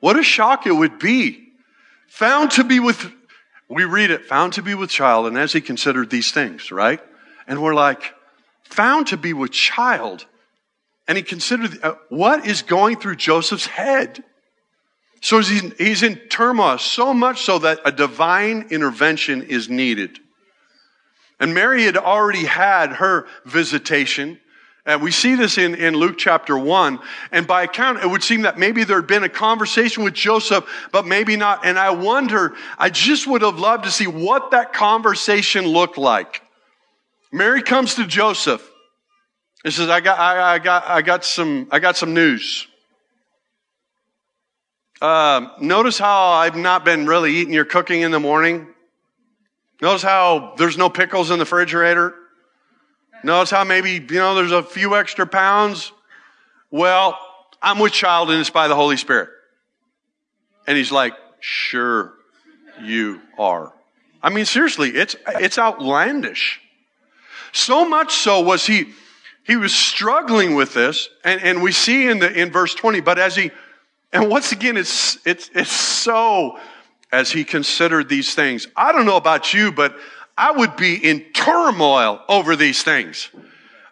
What 0.00 0.18
a 0.18 0.22
shock 0.22 0.66
it 0.66 0.72
would 0.72 0.98
be. 0.98 1.48
Found 2.08 2.50
to 2.52 2.64
be 2.64 2.78
with, 2.78 3.10
we 3.66 3.84
read 3.84 4.10
it, 4.10 4.26
found 4.26 4.52
to 4.52 4.62
be 4.62 4.74
with 4.74 4.90
child, 4.90 5.26
and 5.26 5.38
as 5.38 5.54
he 5.54 5.62
considered 5.62 6.10
these 6.10 6.30
things, 6.30 6.70
right? 6.70 7.00
And 7.46 7.62
we're 7.62 7.72
like, 7.72 8.12
found 8.64 9.06
to 9.06 9.16
be 9.16 9.32
with 9.32 9.50
child. 9.50 10.26
And 11.08 11.16
he 11.16 11.22
considered 11.24 11.82
uh, 11.82 11.94
what 12.10 12.46
is 12.46 12.60
going 12.60 12.96
through 12.96 13.16
Joseph's 13.16 13.64
head. 13.64 14.22
So 15.22 15.38
he's, 15.38 15.72
he's 15.78 16.02
in 16.02 16.16
turmoil, 16.16 16.76
so 16.76 17.14
much 17.14 17.40
so 17.40 17.60
that 17.60 17.80
a 17.86 17.92
divine 17.92 18.66
intervention 18.70 19.44
is 19.44 19.70
needed. 19.70 20.18
And 21.40 21.54
Mary 21.54 21.84
had 21.84 21.96
already 21.96 22.44
had 22.44 22.92
her 22.92 23.26
visitation. 23.46 24.38
And 24.90 25.00
we 25.00 25.12
see 25.12 25.36
this 25.36 25.56
in, 25.56 25.76
in 25.76 25.94
Luke 25.94 26.18
chapter 26.18 26.58
1. 26.58 26.98
And 27.30 27.46
by 27.46 27.62
account, 27.62 28.02
it 28.02 28.10
would 28.10 28.24
seem 28.24 28.42
that 28.42 28.58
maybe 28.58 28.82
there 28.82 28.96
had 28.96 29.06
been 29.06 29.22
a 29.22 29.28
conversation 29.28 30.02
with 30.02 30.14
Joseph, 30.14 30.68
but 30.90 31.06
maybe 31.06 31.36
not. 31.36 31.64
And 31.64 31.78
I 31.78 31.90
wonder, 31.90 32.54
I 32.76 32.90
just 32.90 33.28
would 33.28 33.42
have 33.42 33.56
loved 33.56 33.84
to 33.84 33.90
see 33.92 34.08
what 34.08 34.50
that 34.50 34.72
conversation 34.72 35.64
looked 35.64 35.96
like. 35.96 36.42
Mary 37.30 37.62
comes 37.62 37.94
to 37.94 38.06
Joseph 38.06 38.68
and 39.64 39.72
says, 39.72 39.88
I 39.88 40.00
got, 40.00 40.18
I, 40.18 40.54
I 40.54 40.58
got, 40.58 40.84
I 40.88 41.02
got 41.02 41.24
some, 41.24 41.68
I 41.70 41.78
got 41.78 41.96
some 41.96 42.12
news. 42.12 42.66
Uh, 45.00 45.50
notice 45.60 46.00
how 46.00 46.30
I've 46.30 46.56
not 46.56 46.84
been 46.84 47.06
really 47.06 47.36
eating 47.36 47.54
your 47.54 47.64
cooking 47.64 48.00
in 48.00 48.10
the 48.10 48.18
morning. 48.18 48.66
Notice 49.80 50.02
how 50.02 50.54
there's 50.58 50.76
no 50.76 50.90
pickles 50.90 51.30
in 51.30 51.38
the 51.38 51.44
refrigerator. 51.44 52.12
Notice 53.22 53.50
how 53.50 53.64
maybe, 53.64 53.92
you 53.92 54.20
know, 54.20 54.34
there's 54.34 54.52
a 54.52 54.62
few 54.62 54.96
extra 54.96 55.26
pounds. 55.26 55.92
Well, 56.70 57.18
I'm 57.62 57.78
with 57.78 57.92
child 57.92 58.30
and 58.30 58.40
it's 58.40 58.50
by 58.50 58.68
the 58.68 58.74
Holy 58.74 58.96
Spirit. 58.96 59.28
And 60.66 60.76
he's 60.76 60.92
like, 60.92 61.14
sure 61.40 62.14
you 62.82 63.20
are. 63.38 63.72
I 64.22 64.30
mean, 64.30 64.44
seriously, 64.44 64.90
it's, 64.90 65.16
it's 65.28 65.58
outlandish. 65.58 66.60
So 67.52 67.88
much 67.88 68.14
so 68.14 68.40
was 68.40 68.66
he, 68.66 68.92
he 69.44 69.56
was 69.56 69.74
struggling 69.74 70.54
with 70.54 70.74
this. 70.74 71.08
And, 71.24 71.42
and 71.42 71.62
we 71.62 71.72
see 71.72 72.06
in 72.06 72.18
the, 72.18 72.32
in 72.32 72.50
verse 72.50 72.74
20, 72.74 73.00
but 73.00 73.18
as 73.18 73.36
he, 73.36 73.50
and 74.12 74.30
once 74.30 74.52
again, 74.52 74.76
it's, 74.76 75.18
it's, 75.26 75.50
it's 75.54 75.70
so 75.70 76.58
as 77.12 77.30
he 77.30 77.44
considered 77.44 78.08
these 78.08 78.34
things. 78.34 78.68
I 78.76 78.92
don't 78.92 79.06
know 79.06 79.16
about 79.16 79.52
you, 79.52 79.72
but 79.72 79.96
I 80.36 80.52
would 80.52 80.76
be 80.76 80.94
in 80.96 81.29
turmoil 81.44 82.22
over 82.28 82.56
these 82.56 82.82
things. 82.82 83.28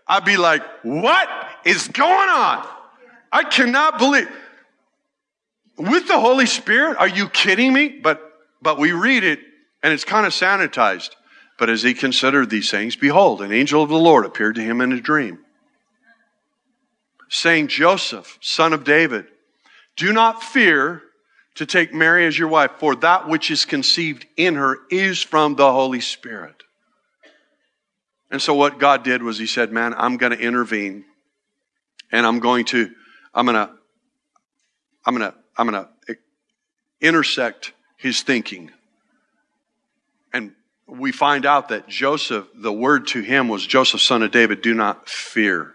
I'd 0.06 0.24
be 0.24 0.36
like, 0.36 0.62
what 0.82 1.28
is 1.64 1.88
going 1.88 2.28
on? 2.28 2.66
I 3.30 3.44
cannot 3.44 3.98
believe. 3.98 4.28
With 5.76 6.08
the 6.08 6.18
Holy 6.18 6.46
Spirit, 6.46 6.96
are 6.98 7.08
you 7.08 7.28
kidding 7.28 7.72
me? 7.72 7.88
But, 7.88 8.20
but 8.60 8.78
we 8.78 8.92
read 8.92 9.22
it 9.22 9.40
and 9.82 9.92
it's 9.92 10.04
kind 10.04 10.26
of 10.26 10.32
sanitized. 10.32 11.10
But 11.58 11.70
as 11.70 11.82
he 11.82 11.94
considered 11.94 12.50
these 12.50 12.70
things, 12.70 12.96
behold, 12.96 13.42
an 13.42 13.52
angel 13.52 13.82
of 13.82 13.88
the 13.88 13.96
Lord 13.96 14.24
appeared 14.24 14.54
to 14.56 14.62
him 14.62 14.80
in 14.80 14.92
a 14.92 15.00
dream, 15.00 15.40
saying, 17.28 17.68
Joseph, 17.68 18.38
son 18.40 18.72
of 18.72 18.84
David, 18.84 19.26
do 19.96 20.12
not 20.12 20.42
fear 20.42 21.02
to 21.56 21.66
take 21.66 21.92
Mary 21.92 22.26
as 22.26 22.38
your 22.38 22.48
wife, 22.48 22.70
for 22.78 22.94
that 22.96 23.28
which 23.28 23.50
is 23.50 23.64
conceived 23.64 24.24
in 24.36 24.54
her 24.54 24.78
is 24.90 25.20
from 25.20 25.56
the 25.56 25.72
Holy 25.72 26.00
Spirit. 26.00 26.62
And 28.30 28.42
so 28.42 28.54
what 28.54 28.78
God 28.78 29.02
did 29.04 29.22
was 29.22 29.38
he 29.38 29.46
said, 29.46 29.72
man, 29.72 29.94
I'm 29.96 30.16
going 30.16 30.32
to 30.32 30.38
intervene 30.38 31.04
and 32.12 32.26
I'm 32.26 32.40
going 32.40 32.64
to, 32.66 32.90
I'm 33.34 33.46
going 33.46 33.56
to, 33.56 33.72
I'm 35.04 35.16
going 35.16 35.30
to, 35.30 35.38
I'm 35.56 35.70
going 35.70 35.84
to 35.84 36.16
intersect 37.00 37.72
his 37.96 38.22
thinking. 38.22 38.70
And 40.32 40.52
we 40.86 41.12
find 41.12 41.46
out 41.46 41.70
that 41.70 41.88
Joseph, 41.88 42.46
the 42.54 42.72
word 42.72 43.06
to 43.08 43.20
him 43.22 43.48
was 43.48 43.66
Joseph, 43.66 44.00
son 44.00 44.22
of 44.22 44.30
David, 44.30 44.62
do 44.62 44.74
not 44.74 45.08
fear. 45.08 45.74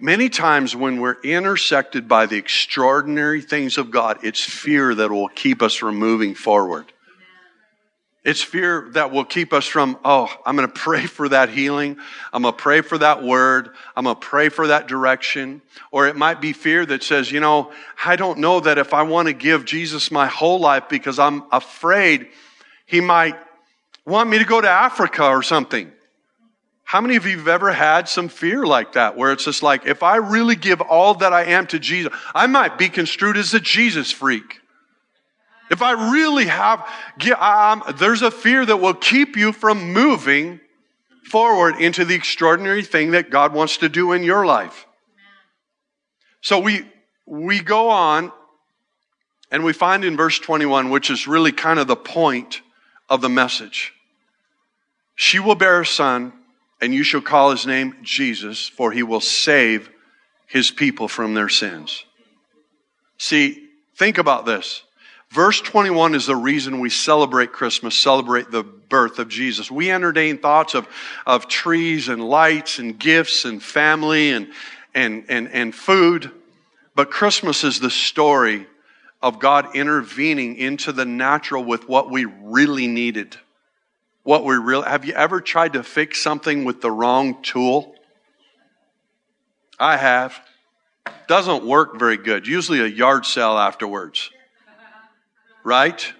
Many 0.00 0.28
times 0.28 0.74
when 0.74 1.00
we're 1.00 1.20
intersected 1.22 2.08
by 2.08 2.26
the 2.26 2.36
extraordinary 2.36 3.40
things 3.40 3.78
of 3.78 3.90
God, 3.90 4.18
it's 4.22 4.40
fear 4.40 4.94
that 4.94 5.10
will 5.10 5.28
keep 5.28 5.62
us 5.62 5.74
from 5.74 5.96
moving 5.96 6.34
forward. 6.34 6.92
It's 8.24 8.40
fear 8.42 8.88
that 8.92 9.12
will 9.12 9.26
keep 9.26 9.52
us 9.52 9.66
from, 9.66 9.98
oh, 10.02 10.34
I'm 10.46 10.56
going 10.56 10.66
to 10.66 10.72
pray 10.72 11.04
for 11.04 11.28
that 11.28 11.50
healing. 11.50 11.98
I'm 12.32 12.42
going 12.42 12.54
to 12.54 12.58
pray 12.60 12.80
for 12.80 12.96
that 12.96 13.22
word. 13.22 13.68
I'm 13.94 14.04
going 14.04 14.16
to 14.16 14.20
pray 14.20 14.48
for 14.48 14.68
that 14.68 14.88
direction. 14.88 15.60
Or 15.90 16.06
it 16.08 16.16
might 16.16 16.40
be 16.40 16.54
fear 16.54 16.86
that 16.86 17.02
says, 17.02 17.30
you 17.30 17.40
know, 17.40 17.70
I 18.02 18.16
don't 18.16 18.38
know 18.38 18.60
that 18.60 18.78
if 18.78 18.94
I 18.94 19.02
want 19.02 19.28
to 19.28 19.34
give 19.34 19.66
Jesus 19.66 20.10
my 20.10 20.26
whole 20.26 20.58
life 20.58 20.84
because 20.88 21.18
I'm 21.18 21.44
afraid 21.52 22.28
he 22.86 23.02
might 23.02 23.36
want 24.06 24.30
me 24.30 24.38
to 24.38 24.44
go 24.44 24.58
to 24.58 24.70
Africa 24.70 25.26
or 25.26 25.42
something. 25.42 25.92
How 26.84 27.02
many 27.02 27.16
of 27.16 27.26
you 27.26 27.36
have 27.38 27.48
ever 27.48 27.72
had 27.72 28.08
some 28.08 28.28
fear 28.28 28.64
like 28.64 28.92
that 28.92 29.18
where 29.18 29.32
it's 29.32 29.44
just 29.44 29.62
like, 29.62 29.86
if 29.86 30.02
I 30.02 30.16
really 30.16 30.56
give 30.56 30.80
all 30.80 31.14
that 31.16 31.34
I 31.34 31.44
am 31.44 31.66
to 31.68 31.78
Jesus, 31.78 32.12
I 32.34 32.46
might 32.46 32.78
be 32.78 32.88
construed 32.88 33.36
as 33.36 33.52
a 33.52 33.60
Jesus 33.60 34.10
freak. 34.10 34.60
If 35.70 35.82
I 35.82 36.12
really 36.12 36.46
have, 36.46 36.86
um, 37.38 37.82
there's 37.96 38.22
a 38.22 38.30
fear 38.30 38.64
that 38.66 38.76
will 38.76 38.94
keep 38.94 39.36
you 39.36 39.52
from 39.52 39.92
moving 39.92 40.60
forward 41.24 41.80
into 41.80 42.04
the 42.04 42.14
extraordinary 42.14 42.82
thing 42.82 43.12
that 43.12 43.30
God 43.30 43.52
wants 43.52 43.78
to 43.78 43.88
do 43.88 44.12
in 44.12 44.22
your 44.22 44.44
life. 44.44 44.86
So 46.42 46.58
we, 46.58 46.86
we 47.26 47.60
go 47.60 47.88
on 47.88 48.30
and 49.50 49.64
we 49.64 49.72
find 49.72 50.04
in 50.04 50.16
verse 50.16 50.38
21, 50.38 50.90
which 50.90 51.10
is 51.10 51.26
really 51.26 51.52
kind 51.52 51.78
of 51.78 51.86
the 51.86 51.96
point 51.96 52.60
of 53.08 53.20
the 53.20 53.28
message. 53.28 53.92
She 55.14 55.38
will 55.38 55.54
bear 55.54 55.80
a 55.80 55.86
son 55.86 56.32
and 56.80 56.94
you 56.94 57.02
shall 57.02 57.20
call 57.20 57.50
his 57.50 57.66
name 57.66 57.96
Jesus, 58.02 58.68
for 58.68 58.92
he 58.92 59.02
will 59.02 59.20
save 59.20 59.90
his 60.46 60.70
people 60.70 61.08
from 61.08 61.34
their 61.34 61.48
sins. 61.48 62.04
See, 63.18 63.68
think 63.96 64.18
about 64.18 64.44
this. 64.44 64.83
Verse 65.34 65.60
21 65.60 66.14
is 66.14 66.26
the 66.26 66.36
reason 66.36 66.78
we 66.78 66.90
celebrate 66.90 67.52
Christmas, 67.52 67.96
celebrate 67.96 68.50
the 68.52 68.62
birth 68.62 69.18
of 69.18 69.28
Jesus. 69.28 69.70
We 69.70 69.90
entertain 69.90 70.38
thoughts 70.38 70.74
of, 70.74 70.86
of 71.26 71.48
trees 71.48 72.08
and 72.08 72.22
lights 72.22 72.78
and 72.78 72.96
gifts 72.98 73.44
and 73.44 73.60
family 73.60 74.30
and, 74.30 74.52
and, 74.94 75.24
and, 75.28 75.48
and 75.48 75.74
food. 75.74 76.30
But 76.94 77.10
Christmas 77.10 77.64
is 77.64 77.80
the 77.80 77.90
story 77.90 78.66
of 79.20 79.40
God 79.40 79.74
intervening 79.74 80.56
into 80.56 80.92
the 80.92 81.04
natural 81.04 81.64
with 81.64 81.88
what 81.88 82.10
we 82.10 82.26
really 82.26 82.86
needed 82.86 83.36
what 84.24 84.42
we 84.44 84.56
really 84.56 84.88
have 84.88 85.04
you 85.04 85.12
ever 85.12 85.40
tried 85.40 85.74
to 85.74 85.82
fix 85.82 86.20
something 86.20 86.64
with 86.64 86.80
the 86.80 86.90
wrong 86.90 87.42
tool? 87.42 87.94
I 89.78 89.96
have. 89.96 90.40
Doesn't 91.28 91.64
work 91.64 91.98
very 91.98 92.16
good. 92.16 92.46
Usually 92.46 92.80
a 92.80 92.86
yard 92.86 93.26
sale 93.26 93.58
afterwards. 93.58 94.30
Right? 95.64 96.12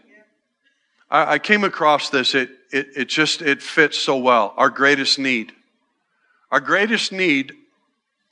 I, 1.11 1.35
I 1.35 1.39
came 1.39 1.63
across 1.63 2.11
this. 2.11 2.35
It, 2.35 2.51
it, 2.73 2.89
it 2.97 3.09
just, 3.09 3.43
it 3.43 3.63
fits 3.63 3.99
so 3.99 4.17
well. 4.17 4.55
Our 4.57 4.71
greatest 4.71 5.19
need. 5.19 5.53
Our 6.51 6.61
greatest 6.61 7.13
need 7.13 7.53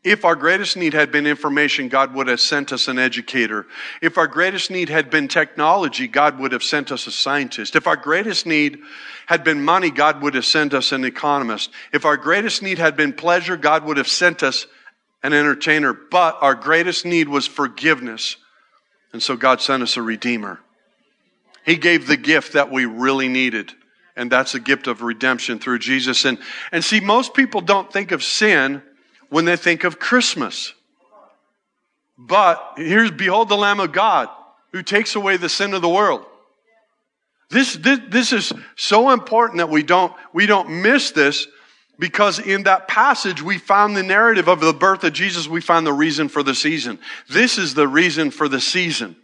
if 0.04 0.25
our 0.25 0.35
greatest 0.35 0.76
need 0.76 0.95
had 0.95 1.12
been 1.12 1.28
information, 1.28 1.88
God 1.88 2.12
would 2.14 2.26
have 2.26 2.40
sent 2.40 2.73
us 2.73 2.88
an 2.88 2.99
educator. 2.99 3.66
If 4.00 4.19
our 4.19 4.26
greatest 4.26 4.69
need 4.69 4.88
had 4.88 5.11
been 5.11 5.28
technology, 5.28 6.09
God 6.09 6.40
would 6.40 6.50
have 6.50 6.64
sent 6.64 6.90
us 6.90 7.07
a 7.07 7.12
scientist. 7.12 7.76
If 7.76 7.87
our 7.87 7.97
greatest 7.97 8.45
need 8.45 8.81
had 9.26 9.45
been 9.45 9.64
money, 9.64 9.90
God 9.90 10.21
would 10.21 10.35
have 10.35 10.45
sent 10.45 10.75
us 10.75 10.90
an 10.90 11.04
economist. 11.04 11.71
If 11.92 12.04
our 12.04 12.16
greatest 12.16 12.62
need 12.62 12.78
had 12.78 12.97
been 12.97 13.12
pleasure, 13.12 13.57
God 13.57 13.85
would 13.85 13.97
have 13.97 14.09
sent 14.09 14.42
us 14.42 14.66
an 15.23 15.33
entertainer. 15.33 15.92
But 15.92 16.37
our 16.40 16.57
greatest 16.57 17.04
need 17.04 17.28
was 17.28 17.47
forgiveness. 17.47 18.37
And 19.12 19.23
so 19.23 19.37
God 19.37 19.61
sent 19.61 19.85
us 19.85 19.97
a 19.97 20.02
redeemer. 20.02 20.59
He 21.64 21.76
gave 21.76 22.07
the 22.07 22.16
gift 22.16 22.54
that 22.54 22.71
we 22.71 22.87
really 22.87 23.28
needed. 23.28 23.73
And 24.16 24.31
that's 24.31 24.52
the 24.52 24.61
gift 24.61 24.87
of 24.87 25.02
redemption 25.02 25.59
through 25.59 25.78
Jesus. 25.78 26.25
And, 26.25 26.38
and 26.71 26.85
see, 26.85 27.00
most 27.00 27.35
people 27.35 27.61
don't 27.61 27.90
think 27.92 28.12
of 28.12 28.23
sin 28.23 28.83
when 29.31 29.45
they 29.45 29.57
think 29.57 29.85
of 29.85 29.99
Christmas. 29.99 30.75
But 32.19 32.75
here's, 32.76 33.11
behold 33.11 33.49
the 33.49 33.57
Lamb 33.57 33.81
of 33.81 33.92
God 33.92 34.28
who 34.73 34.83
takes 34.83 35.14
away 35.14 35.37
the 35.37 35.49
sin 35.49 35.75
of 35.75 35.83
the 35.83 35.88
world. 35.88 36.25
This, 37.50 37.75
this, 37.75 38.00
this 38.09 38.33
is 38.33 38.52
so 38.76 39.11
important 39.11 39.59
that 39.59 39.69
we 39.69 39.83
don't, 39.83 40.12
we 40.33 40.47
don't 40.47 40.83
miss 40.83 41.11
this 41.11 41.47
because 41.99 42.38
in 42.38 42.64
that 42.64 42.88
passage 42.88 43.42
we 43.42 43.59
found 43.59 43.97
the 43.97 44.02
narrative 44.02 44.49
of 44.49 44.61
the 44.61 44.73
birth 44.73 45.04
of 45.04 45.12
Jesus. 45.12 45.47
We 45.47 45.61
found 45.61 45.87
the 45.87 45.92
reason 45.92 46.28
for 46.28 46.42
the 46.42 46.54
season. 46.54 46.99
This 47.28 47.59
is 47.59 47.75
the 47.75 47.87
reason 47.87 48.31
for 48.31 48.49
the 48.49 48.61
season. 48.61 49.16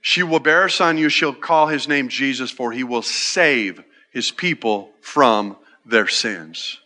She 0.00 0.22
will 0.22 0.40
bear 0.40 0.66
a 0.66 0.70
son. 0.70 0.98
You 0.98 1.08
shall 1.08 1.32
call 1.32 1.68
his 1.68 1.88
name 1.88 2.08
Jesus 2.08 2.50
for 2.50 2.72
he 2.72 2.84
will 2.84 3.02
save 3.02 3.82
his 4.10 4.30
people 4.30 4.90
from 5.00 5.56
their 5.84 6.08
sins 6.08 6.78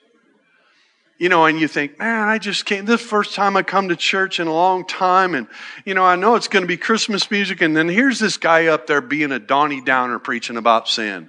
you 1.20 1.28
know, 1.28 1.44
and 1.44 1.60
you 1.60 1.68
think, 1.68 1.98
man, 1.98 2.28
I 2.28 2.38
just 2.38 2.64
came, 2.64 2.86
this 2.86 3.02
first 3.02 3.34
time 3.34 3.54
I 3.54 3.62
come 3.62 3.90
to 3.90 3.96
church 3.96 4.40
in 4.40 4.46
a 4.46 4.54
long 4.54 4.86
time, 4.86 5.34
and, 5.34 5.48
you 5.84 5.92
know, 5.92 6.02
I 6.02 6.16
know 6.16 6.34
it's 6.34 6.48
going 6.48 6.62
to 6.62 6.66
be 6.66 6.78
Christmas 6.78 7.30
music, 7.30 7.60
and 7.60 7.76
then 7.76 7.90
here's 7.90 8.18
this 8.18 8.38
guy 8.38 8.68
up 8.68 8.86
there 8.86 9.02
being 9.02 9.30
a 9.30 9.38
Donnie 9.38 9.82
Downer 9.82 10.18
preaching 10.18 10.56
about 10.56 10.88
sin. 10.88 11.28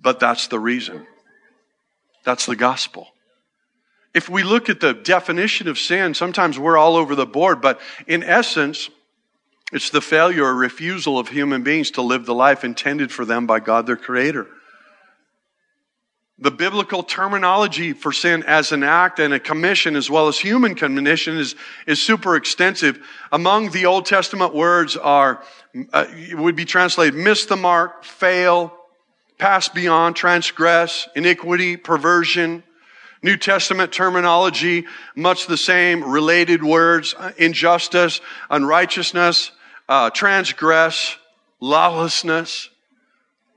But 0.00 0.18
that's 0.18 0.48
the 0.48 0.58
reason. 0.58 1.06
That's 2.24 2.46
the 2.46 2.56
gospel. 2.56 3.08
If 4.14 4.30
we 4.30 4.44
look 4.44 4.70
at 4.70 4.80
the 4.80 4.94
definition 4.94 5.68
of 5.68 5.78
sin, 5.78 6.14
sometimes 6.14 6.58
we're 6.58 6.78
all 6.78 6.96
over 6.96 7.14
the 7.14 7.26
board, 7.26 7.60
but 7.60 7.78
in 8.06 8.22
essence, 8.22 8.88
it's 9.72 9.90
the 9.90 10.00
failure 10.00 10.44
or 10.44 10.54
refusal 10.54 11.18
of 11.18 11.28
human 11.28 11.62
beings 11.62 11.90
to 11.92 12.02
live 12.02 12.24
the 12.24 12.34
life 12.34 12.64
intended 12.64 13.10
for 13.10 13.24
them 13.24 13.46
by 13.46 13.60
God, 13.60 13.86
their 13.86 13.96
creator. 13.96 14.46
The 16.38 16.50
biblical 16.50 17.02
terminology 17.02 17.94
for 17.94 18.12
sin 18.12 18.42
as 18.42 18.70
an 18.70 18.82
act 18.82 19.18
and 19.18 19.32
a 19.32 19.40
commission, 19.40 19.96
as 19.96 20.10
well 20.10 20.28
as 20.28 20.38
human 20.38 20.74
commission, 20.74 21.38
is, 21.38 21.56
is 21.86 22.00
super 22.00 22.36
extensive. 22.36 23.04
Among 23.32 23.70
the 23.70 23.86
Old 23.86 24.04
Testament 24.04 24.54
words 24.54 24.96
are, 24.96 25.42
uh, 25.94 26.06
would 26.32 26.54
be 26.54 26.66
translated 26.66 27.18
miss 27.18 27.46
the 27.46 27.56
mark, 27.56 28.04
fail, 28.04 28.76
pass 29.38 29.70
beyond, 29.70 30.14
transgress, 30.14 31.08
iniquity, 31.16 31.76
perversion. 31.76 32.62
New 33.22 33.38
Testament 33.38 33.90
terminology, 33.90 34.84
much 35.16 35.46
the 35.46 35.56
same, 35.56 36.04
related 36.04 36.62
words, 36.62 37.14
uh, 37.18 37.32
injustice, 37.38 38.20
unrighteousness, 38.50 39.52
uh, 39.88 40.10
transgress, 40.10 41.16
lawlessness. 41.60 42.70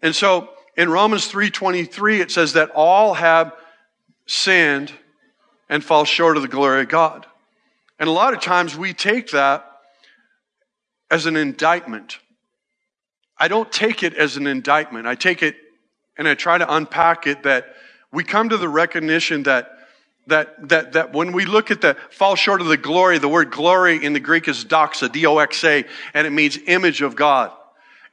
And 0.01 0.15
so, 0.15 0.49
in 0.77 0.89
Romans 0.89 1.27
3:23 1.31 2.21
it 2.21 2.31
says 2.31 2.53
that 2.53 2.71
all 2.71 3.15
have 3.15 3.53
sinned 4.25 4.93
and 5.67 5.83
fall 5.83 6.05
short 6.05 6.37
of 6.37 6.41
the 6.41 6.47
glory 6.47 6.81
of 6.81 6.89
God. 6.89 7.25
And 7.99 8.07
a 8.07 8.11
lot 8.13 8.33
of 8.33 8.41
times 8.41 8.77
we 8.77 8.93
take 8.93 9.31
that 9.31 9.65
as 11.11 11.25
an 11.25 11.35
indictment. 11.35 12.19
I 13.37 13.47
don't 13.47 13.71
take 13.71 14.03
it 14.03 14.13
as 14.13 14.37
an 14.37 14.47
indictment. 14.47 15.07
I 15.07 15.15
take 15.15 15.43
it 15.43 15.55
and 16.17 16.27
I 16.27 16.35
try 16.35 16.57
to 16.57 16.73
unpack 16.73 17.27
it 17.27 17.43
that 17.43 17.75
we 18.11 18.23
come 18.23 18.49
to 18.49 18.57
the 18.57 18.69
recognition 18.69 19.43
that 19.43 19.78
that, 20.29 20.69
that, 20.69 20.93
that 20.93 21.13
when 21.13 21.31
we 21.31 21.45
look 21.45 21.71
at 21.71 21.81
the 21.81 21.95
fall 22.09 22.35
short 22.35 22.61
of 22.61 22.67
the 22.67 22.77
glory, 22.77 23.17
the 23.17 23.29
word 23.29 23.51
glory 23.51 24.03
in 24.03 24.13
the 24.13 24.19
Greek 24.19 24.47
is 24.47 24.65
doxa, 24.65 25.11
D-O-X-A, 25.11 25.85
and 26.13 26.27
it 26.27 26.31
means 26.31 26.57
image 26.65 27.01
of 27.01 27.15
God. 27.15 27.51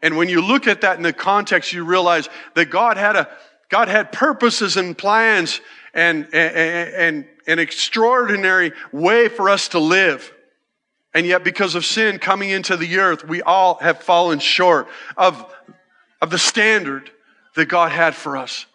And 0.03 0.17
when 0.17 0.29
you 0.29 0.41
look 0.41 0.67
at 0.67 0.83
that 0.83 0.97
in 0.97 1.03
the 1.03 1.13
context, 1.13 1.73
you 1.73 1.85
realize 1.85 2.29
that 2.55 2.67
God 2.67 2.97
had 2.97 3.17
a, 3.17 3.29
God 3.69 3.89
had 3.89 4.13
purposes 4.13 4.77
and 4.77 4.97
plans 4.97 5.61
and, 5.95 6.27
and, 6.33 6.95
and 6.95 7.27
an 7.47 7.59
extraordinary 7.59 8.73
way 8.93 9.29
for 9.29 9.49
us 9.49 9.69
to 9.69 9.79
live. 9.79 10.33
And 11.15 11.27
yet, 11.27 11.45
because 11.45 11.75
of 11.75 11.85
sin 11.85 12.19
coming 12.19 12.51
into 12.51 12.77
the 12.77 12.99
earth, 12.99 13.27
we 13.27 13.41
all 13.41 13.77
have 13.77 14.03
fallen 14.03 14.39
short 14.39 14.87
of, 15.17 15.51
of 16.21 16.31
the 16.31 16.39
standard 16.39 17.11
that 17.55 17.67
God 17.67 17.91
had 17.91 18.15
for 18.15 18.37
us. 18.37 18.67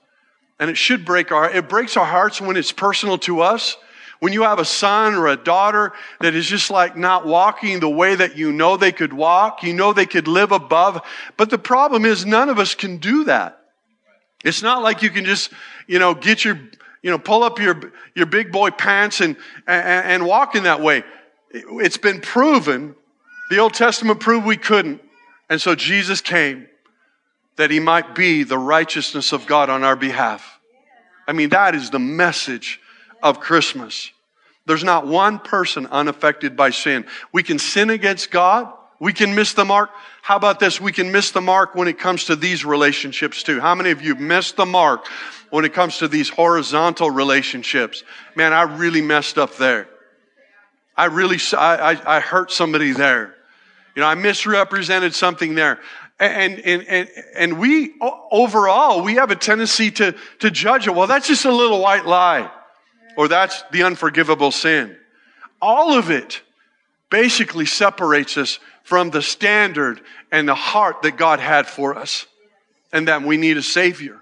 And 0.61 0.69
it 0.69 0.77
should 0.77 1.03
break 1.03 1.31
our, 1.31 1.49
it 1.49 1.67
breaks 1.67 1.97
our 1.97 2.05
hearts 2.05 2.39
when 2.39 2.55
it's 2.55 2.71
personal 2.71 3.17
to 3.19 3.41
us. 3.41 3.75
When 4.19 4.31
you 4.31 4.43
have 4.43 4.59
a 4.59 4.65
son 4.65 5.15
or 5.15 5.27
a 5.27 5.35
daughter 5.35 5.93
that 6.19 6.35
is 6.35 6.45
just 6.45 6.69
like 6.69 6.95
not 6.95 7.25
walking 7.25 7.79
the 7.79 7.89
way 7.89 8.13
that 8.13 8.37
you 8.37 8.51
know 8.51 8.77
they 8.77 8.91
could 8.91 9.11
walk, 9.11 9.63
you 9.63 9.73
know 9.73 9.91
they 9.91 10.05
could 10.05 10.27
live 10.27 10.51
above. 10.51 11.01
But 11.35 11.49
the 11.49 11.57
problem 11.57 12.05
is 12.05 12.27
none 12.27 12.47
of 12.47 12.59
us 12.59 12.75
can 12.75 12.97
do 12.97 13.23
that. 13.23 13.59
It's 14.45 14.61
not 14.61 14.83
like 14.83 15.01
you 15.01 15.09
can 15.09 15.25
just, 15.25 15.51
you 15.87 15.97
know, 15.97 16.13
get 16.13 16.45
your, 16.45 16.59
you 17.01 17.09
know, 17.09 17.17
pull 17.17 17.41
up 17.41 17.59
your, 17.59 17.91
your 18.13 18.27
big 18.27 18.51
boy 18.51 18.69
pants 18.69 19.19
and, 19.19 19.35
and, 19.65 20.05
and 20.05 20.25
walk 20.27 20.53
in 20.53 20.63
that 20.63 20.81
way. 20.81 21.03
It's 21.49 21.97
been 21.97 22.21
proven. 22.21 22.95
The 23.49 23.57
Old 23.57 23.73
Testament 23.73 24.19
proved 24.19 24.45
we 24.45 24.57
couldn't. 24.57 25.01
And 25.49 25.59
so 25.59 25.73
Jesus 25.73 26.21
came 26.21 26.67
that 27.55 27.71
he 27.71 27.79
might 27.79 28.13
be 28.13 28.43
the 28.43 28.57
righteousness 28.57 29.33
of 29.33 29.47
God 29.47 29.71
on 29.71 29.83
our 29.83 29.95
behalf. 29.95 30.50
I 31.27 31.33
mean, 31.33 31.49
that 31.49 31.75
is 31.75 31.89
the 31.89 31.99
message 31.99 32.79
of 33.21 33.39
Christmas. 33.39 34.11
There's 34.65 34.83
not 34.83 35.07
one 35.07 35.39
person 35.39 35.87
unaffected 35.87 36.55
by 36.55 36.69
sin. 36.69 37.05
We 37.31 37.43
can 37.43 37.59
sin 37.59 37.89
against 37.89 38.31
God. 38.31 38.71
We 38.99 39.13
can 39.13 39.33
miss 39.33 39.53
the 39.53 39.65
mark. 39.65 39.89
How 40.21 40.35
about 40.35 40.59
this? 40.59 40.79
We 40.79 40.91
can 40.91 41.11
miss 41.11 41.31
the 41.31 41.41
mark 41.41 41.73
when 41.73 41.87
it 41.87 41.97
comes 41.97 42.25
to 42.25 42.35
these 42.35 42.63
relationships 42.63 43.41
too. 43.41 43.59
How 43.59 43.73
many 43.73 43.89
of 43.89 44.01
you 44.01 44.13
missed 44.15 44.57
the 44.57 44.65
mark 44.65 45.07
when 45.49 45.65
it 45.65 45.73
comes 45.73 45.97
to 45.97 46.07
these 46.07 46.29
horizontal 46.29 47.09
relationships? 47.09 48.03
Man, 48.35 48.53
I 48.53 48.61
really 48.63 49.01
messed 49.01 49.39
up 49.39 49.57
there. 49.57 49.87
I 50.95 51.05
really, 51.05 51.37
I, 51.57 51.93
I, 51.93 52.17
I 52.17 52.19
hurt 52.19 52.51
somebody 52.51 52.91
there. 52.91 53.33
You 53.95 54.01
know, 54.01 54.07
I 54.07 54.15
misrepresented 54.15 55.15
something 55.15 55.55
there. 55.55 55.79
And, 56.21 56.59
and, 56.59 56.83
and, 56.87 57.09
and 57.35 57.59
we, 57.59 57.95
overall, 58.31 59.01
we 59.01 59.15
have 59.15 59.31
a 59.31 59.35
tendency 59.35 59.89
to, 59.91 60.15
to 60.39 60.51
judge 60.51 60.85
it. 60.85 60.91
Well, 60.91 61.07
that's 61.07 61.27
just 61.27 61.45
a 61.45 61.51
little 61.51 61.81
white 61.81 62.05
lie 62.05 62.49
or 63.17 63.27
that's 63.27 63.63
the 63.71 63.83
unforgivable 63.83 64.51
sin. 64.51 64.95
All 65.61 65.97
of 65.97 66.09
it 66.09 66.41
basically 67.09 67.65
separates 67.65 68.37
us 68.37 68.59
from 68.83 69.09
the 69.09 69.21
standard 69.21 70.01
and 70.31 70.47
the 70.47 70.55
heart 70.55 71.01
that 71.01 71.17
God 71.17 71.39
had 71.39 71.67
for 71.67 71.97
us 71.97 72.25
and 72.93 73.07
that 73.07 73.23
we 73.23 73.37
need 73.37 73.57
a 73.57 73.63
savior. 73.63 74.19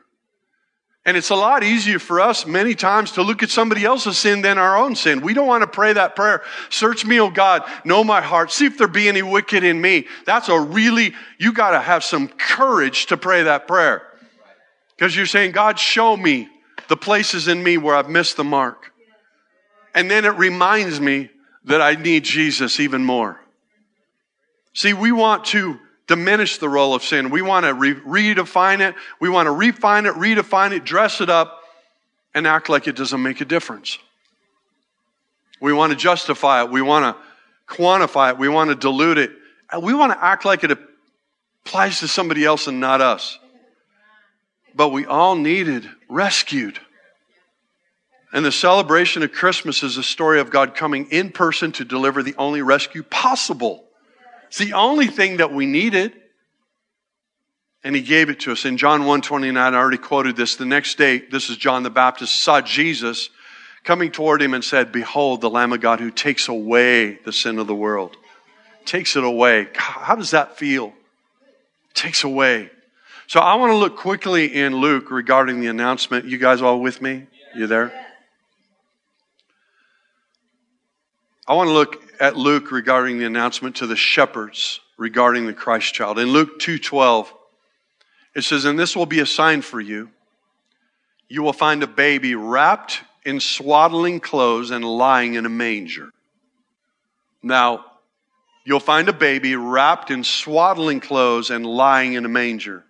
And 1.06 1.16
it's 1.16 1.30
a 1.30 1.36
lot 1.36 1.64
easier 1.64 1.98
for 1.98 2.20
us 2.20 2.46
many 2.46 2.76
times 2.76 3.14
to 3.14 3.24
look 3.24 3.42
at 3.42 3.50
somebody 3.50 3.86
else's 3.86 4.18
sin 4.18 4.42
than 4.42 4.58
our 4.58 4.78
own 4.78 4.96
sin. 4.96 5.22
We 5.22 5.34
don't 5.34 5.48
want 5.48 5.64
to 5.64 5.68
pray 5.68 5.94
that 5.94 6.16
prayer. 6.16 6.44
Search 6.70 7.06
me, 7.06 7.20
oh 7.20 7.30
God, 7.30 7.64
know 7.86 8.04
my 8.04 8.22
heart. 8.22 8.52
See 8.52 8.66
if 8.66 8.78
there 8.78 8.88
be 8.88 9.08
any 9.08 9.22
wicked 9.22 9.64
in 9.64 9.80
me. 9.80 10.08
That's 10.26 10.50
a 10.50 10.60
really, 10.60 11.14
you 11.38 11.54
got 11.54 11.72
to 11.72 11.80
have 11.80 12.04
some 12.04 12.28
courage 12.28 13.08
to 13.08 13.18
pray 13.18 13.44
that 13.44 13.66
prayer. 13.68 14.04
Because 14.96 15.16
you're 15.16 15.26
saying, 15.26 15.54
God, 15.54 15.80
show 15.80 16.18
me 16.18 16.50
the 16.90 16.98
places 16.98 17.48
in 17.48 17.64
me 17.64 17.78
where 17.78 17.96
I've 17.96 18.10
missed 18.10 18.36
the 18.36 18.44
mark. 18.44 18.92
And 19.96 20.12
then 20.12 20.26
it 20.26 20.36
reminds 20.38 21.00
me 21.00 21.30
that 21.66 21.82
I 21.82 21.96
need 21.96 22.26
Jesus 22.26 22.80
even 22.80 23.06
more. 23.06 23.40
See, 24.74 24.94
we 24.94 25.12
want 25.12 25.46
to 25.46 25.80
diminish 26.10 26.58
the 26.58 26.68
role 26.68 26.94
of 26.94 27.04
sin. 27.04 27.30
We 27.30 27.42
want 27.42 27.66
to 27.66 27.74
re- 27.74 27.96
redefine 27.96 28.82
it. 28.82 28.96
We 29.22 29.30
want 29.30 29.46
to 29.46 29.52
refine 29.52 30.06
it, 30.06 30.16
redefine 30.16 30.74
it, 30.74 30.84
dress 30.84 31.22
it 31.22 31.30
up, 31.30 31.62
and 32.36 32.46
act 32.46 32.68
like 32.68 32.88
it 32.88 32.98
doesn't 32.98 33.24
make 33.24 33.40
a 33.40 33.46
difference. 33.46 33.98
We 35.62 35.72
want 35.72 35.94
to 35.94 35.98
justify 35.98 36.64
it. 36.64 36.70
We 36.70 36.82
want 36.82 37.16
to 37.16 37.74
quantify 37.74 38.32
it. 38.32 38.38
We 38.38 38.50
want 38.50 38.72
to 38.72 38.76
dilute 38.76 39.18
it. 39.18 39.32
We 39.82 39.94
want 39.94 40.12
to 40.12 40.22
act 40.22 40.44
like 40.44 40.66
it 40.66 40.78
applies 41.66 42.00
to 42.00 42.10
somebody 42.10 42.44
else 42.44 42.68
and 42.68 42.82
not 42.82 43.00
us 43.00 43.40
but 44.80 44.94
we 44.94 45.06
all 45.06 45.36
needed 45.36 45.90
rescued. 46.08 46.80
And 48.32 48.46
the 48.46 48.52
celebration 48.52 49.24
of 49.24 49.34
Christmas 49.34 49.84
is 49.84 49.98
a 49.98 50.04
story 50.04 50.40
of 50.40 50.52
God 50.52 50.74
coming 50.74 51.12
in 51.12 51.32
person 51.32 51.74
to 51.74 51.84
deliver 51.84 52.24
the 52.24 52.36
only 52.38 52.62
rescue 52.62 53.04
possible. 53.04 53.84
It's 54.50 54.58
the 54.58 54.74
only 54.74 55.08
thing 55.08 55.38
that 55.38 55.54
we 55.54 55.66
needed. 55.66 56.14
And 57.84 57.96
he 57.96 58.02
gave 58.02 58.30
it 58.30 58.42
to 58.42 58.52
us. 58.52 58.66
In 58.66 58.78
John 58.78 59.04
1:29, 59.04 59.56
I 59.56 59.74
already 59.74 59.98
quoted 59.98 60.36
this. 60.36 60.56
The 60.56 60.66
next 60.66 60.98
day, 60.98 61.20
this 61.20 61.50
is 61.50 61.56
John 61.56 61.84
the 61.84 61.90
Baptist, 61.90 62.44
saw 62.44 62.60
Jesus 62.60 63.30
coming 63.84 64.12
toward 64.12 64.42
him 64.42 64.54
and 64.54 64.64
said, 64.64 64.92
Behold, 64.92 65.42
the 65.42 65.50
Lamb 65.50 65.72
of 65.72 65.80
God 65.80 66.00
who 66.00 66.12
takes 66.12 66.48
away 66.48 67.20
the 67.24 67.32
sin 67.32 67.60
of 67.60 67.68
the 67.68 67.76
world. 67.76 68.18
Takes 68.86 69.16
it 69.16 69.24
away. 69.24 69.70
How 69.76 70.16
does 70.16 70.32
that 70.32 70.58
feel? 70.58 70.94
Takes 71.94 72.24
away. 72.24 72.70
So 73.28 73.40
I 73.40 73.56
want 73.56 73.72
to 73.72 73.78
look 73.78 73.98
quickly 73.98 74.54
in 74.56 74.76
Luke 74.78 75.12
regarding 75.12 75.62
the 75.62 75.68
announcement. 75.68 76.26
You 76.26 76.40
guys 76.40 76.62
all 76.62 76.80
with 76.82 77.02
me? 77.02 77.28
You 77.56 77.68
there? 77.68 77.94
I 81.48 81.54
want 81.54 81.68
to 81.68 81.74
look 81.74 82.09
at 82.20 82.36
Luke 82.36 82.72
regarding 82.72 83.18
the 83.18 83.26
announcement 83.26 83.78
to 83.78 83.88
the 83.88 83.96
shepherds 83.96 84.82
regarding 84.98 85.48
the 85.48 85.54
Christ 85.54 85.94
child. 85.94 86.20
In 86.20 86.30
Luke 86.30 86.60
2:12, 86.60 87.34
it 88.36 88.44
says, 88.44 88.66
"And 88.66 88.78
this 88.78 88.96
will 88.96 89.06
be 89.06 89.20
a 89.20 89.26
sign 89.26 89.62
for 89.62 89.80
you. 89.80 90.12
You 91.30 91.42
will 91.42 91.54
find 91.54 91.82
a 91.82 91.88
baby 91.88 92.36
wrapped 92.36 93.02
in 93.24 93.40
swaddling 93.40 94.20
clothes 94.20 94.72
and 94.72 94.84
lying 94.84 95.36
in 95.36 95.46
a 95.46 95.50
manger." 95.50 96.12
Now, 97.42 97.86
you'll 98.66 98.82
find 98.82 99.08
a 99.08 99.14
baby 99.14 99.56
wrapped 99.56 100.12
in 100.12 100.24
swaddling 100.24 101.00
clothes 101.00 101.50
and 101.50 101.66
lying 101.66 102.14
in 102.14 102.26
a 102.26 102.30
manger. 102.30 102.84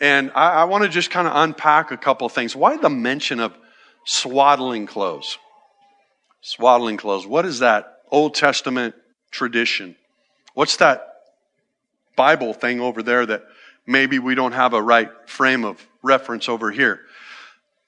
And 0.00 0.32
I, 0.34 0.62
I 0.62 0.64
want 0.64 0.82
to 0.82 0.88
just 0.88 1.10
kind 1.10 1.28
of 1.28 1.36
unpack 1.36 1.92
a 1.92 1.96
couple 1.96 2.26
of 2.26 2.32
things. 2.32 2.56
Why 2.56 2.76
the 2.76 2.90
mention 2.90 3.38
of 3.38 3.56
swaddling 4.04 4.86
clothes? 4.86 5.38
Swaddling 6.40 6.96
clothes. 6.96 7.26
What 7.26 7.44
is 7.44 7.60
that 7.60 7.99
Old 8.10 8.34
Testament 8.34 8.94
tradition? 9.30 9.96
What's 10.54 10.76
that 10.76 11.06
Bible 12.16 12.52
thing 12.52 12.80
over 12.80 13.02
there 13.02 13.24
that 13.26 13.44
maybe 13.86 14.18
we 14.18 14.34
don't 14.34 14.52
have 14.52 14.74
a 14.74 14.82
right 14.82 15.10
frame 15.26 15.64
of 15.64 15.84
reference 16.02 16.48
over 16.48 16.70
here? 16.70 17.00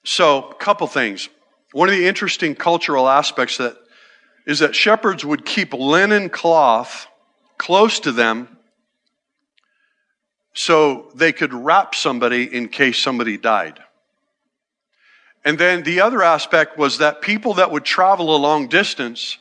So, 0.03 0.49
a 0.49 0.55
couple 0.55 0.87
things. 0.87 1.29
One 1.71 1.89
of 1.89 1.95
the 1.95 2.07
interesting 2.07 2.55
cultural 2.55 3.07
aspects 3.07 3.57
that 3.57 3.77
is 4.45 4.59
that 4.59 4.75
shepherds 4.75 5.23
would 5.23 5.45
keep 5.45 5.73
linen 5.73 6.29
cloth 6.29 7.07
close 7.57 7.99
to 8.01 8.11
them 8.11 8.57
so 10.53 11.11
they 11.15 11.31
could 11.31 11.53
wrap 11.53 11.95
somebody 11.95 12.53
in 12.53 12.67
case 12.67 12.99
somebody 12.99 13.37
died. 13.37 13.79
And 15.45 15.57
then 15.57 15.83
the 15.83 16.01
other 16.01 16.21
aspect 16.21 16.77
was 16.77 16.99
that 16.99 17.21
people 17.21 17.55
that 17.55 17.71
would 17.71 17.83
travel 17.83 18.35
a 18.35 18.37
long 18.37 18.67
distance, 18.67 19.37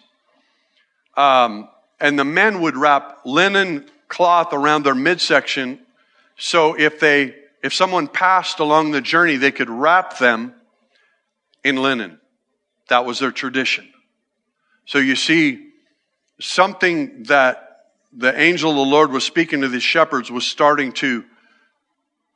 um, 1.17 1.69
and 2.01 2.19
the 2.19 2.25
men 2.25 2.61
would 2.61 2.77
wrap 2.77 3.21
linen 3.25 3.89
cloth 4.09 4.53
around 4.53 4.85
their 4.85 4.95
midsection, 4.95 5.79
so 6.37 6.79
if 6.79 7.01
they 7.01 7.35
if 7.63 7.73
someone 7.73 8.09
passed 8.09 8.59
along 8.59 8.91
the 8.91 9.01
journey, 9.01 9.37
they 9.37 9.53
could 9.53 9.71
wrap 9.71 10.19
them 10.19 10.55
in 11.63 11.77
linen. 11.77 12.19
That 12.89 13.07
was 13.07 13.21
their 13.21 13.31
tradition. 13.31 13.89
So 14.85 14.99
you 14.99 15.15
see, 15.15 15.69
something 16.41 17.25
that 17.25 17.87
the 18.13 18.39
angel 18.39 18.71
of 18.71 18.77
the 18.77 18.83
Lord 18.83 19.13
was 19.13 19.25
speaking 19.25 19.61
to 19.61 19.69
the 19.69 19.81
shepherds 19.81 20.31
was 20.31 20.45
starting 20.45 20.93
to, 20.95 21.25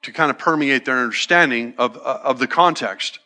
to 0.02 0.12
kind 0.12 0.30
of 0.30 0.38
permeate 0.38 0.84
their 0.84 0.98
understanding 0.98 1.74
of, 1.76 1.96
of 1.96 2.38
the 2.38 2.46
context. 2.46 3.18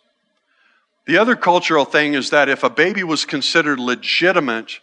The 1.06 1.18
other 1.18 1.36
cultural 1.36 1.84
thing 1.84 2.14
is 2.14 2.30
that 2.30 2.48
if 2.48 2.64
a 2.64 2.70
baby 2.70 3.04
was 3.04 3.24
considered 3.24 3.78
legitimate, 3.78 4.80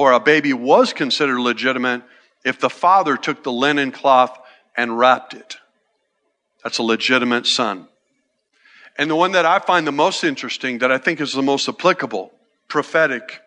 or 0.00 0.12
a 0.12 0.18
baby 0.18 0.54
was 0.54 0.94
considered 0.94 1.38
legitimate, 1.38 2.02
if 2.42 2.58
the 2.58 2.70
father 2.70 3.18
took 3.18 3.42
the 3.42 3.52
linen 3.52 3.92
cloth 3.92 4.34
and 4.74 4.98
wrapped 4.98 5.34
it. 5.34 5.58
That's 6.64 6.78
a 6.78 6.82
legitimate 6.82 7.46
son. 7.46 7.86
And 8.96 9.10
the 9.10 9.14
one 9.14 9.32
that 9.32 9.44
I 9.44 9.58
find 9.58 9.86
the 9.86 9.92
most 9.92 10.24
interesting, 10.24 10.78
that 10.78 10.90
I 10.90 10.96
think 10.96 11.20
is 11.20 11.34
the 11.34 11.42
most 11.42 11.68
applicable, 11.68 12.32
prophetic, 12.66 13.42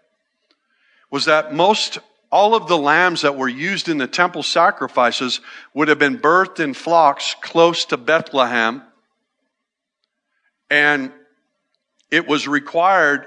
was 1.09 1.25
that 1.25 1.55
most 1.55 1.97
all 2.31 2.53
of 2.53 2.67
the 2.67 2.77
lambs 2.77 3.23
that 3.23 3.35
were 3.35 3.49
used 3.49 3.89
in 3.89 3.97
the 3.97 4.05
temple 4.05 4.43
sacrifices 4.43 5.41
would 5.73 5.87
have 5.87 5.97
been 5.97 6.19
birthed 6.19 6.59
in 6.59 6.75
flocks 6.75 7.35
close 7.41 7.85
to 7.85 7.97
Bethlehem. 7.97 8.83
And 10.69 11.11
it 12.11 12.27
was 12.27 12.47
required 12.47 13.25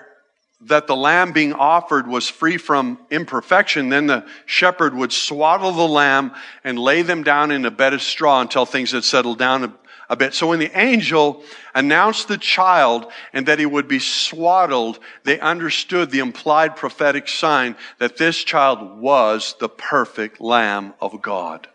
that 0.62 0.87
the 0.87 0.97
lamb 0.97 1.33
being 1.33 1.53
offered 1.53 2.07
was 2.07 2.29
free 2.29 2.57
from 2.57 2.99
imperfection, 3.11 3.90
then 3.90 4.07
the 4.07 4.27
shepherd 4.47 4.95
would 4.95 5.12
swaddle 5.12 5.73
the 5.73 5.87
lamb 5.87 6.33
and 6.64 6.79
lay 6.79 7.03
them 7.03 7.23
down 7.23 7.51
in 7.51 7.64
a 7.66 7.71
bed 7.71 7.92
of 7.92 8.03
straw 8.03 8.40
until 8.40 8.64
things 8.64 8.92
had 8.92 9.05
settled 9.05 9.38
down 9.38 9.75
a 10.09 10.16
bit. 10.16 10.33
So 10.33 10.47
when 10.47 10.59
the 10.59 10.79
angel 10.79 11.42
announced 11.75 12.29
the 12.29 12.38
child 12.38 13.07
and 13.33 13.47
that 13.47 13.59
he 13.59 13.66
would 13.66 13.87
be 13.87 13.99
swaddled, 13.99 14.99
they 15.25 15.38
understood 15.40 16.11
the 16.11 16.21
implied 16.21 16.75
prophetic 16.77 17.29
sign 17.29 17.77
that 17.99 18.16
this 18.16 18.42
child 18.42 18.99
was 18.99 19.57
the 19.61 19.69
perfect 19.69 20.40
lamb 20.40 20.95
of 21.01 21.21
God. 21.21 21.69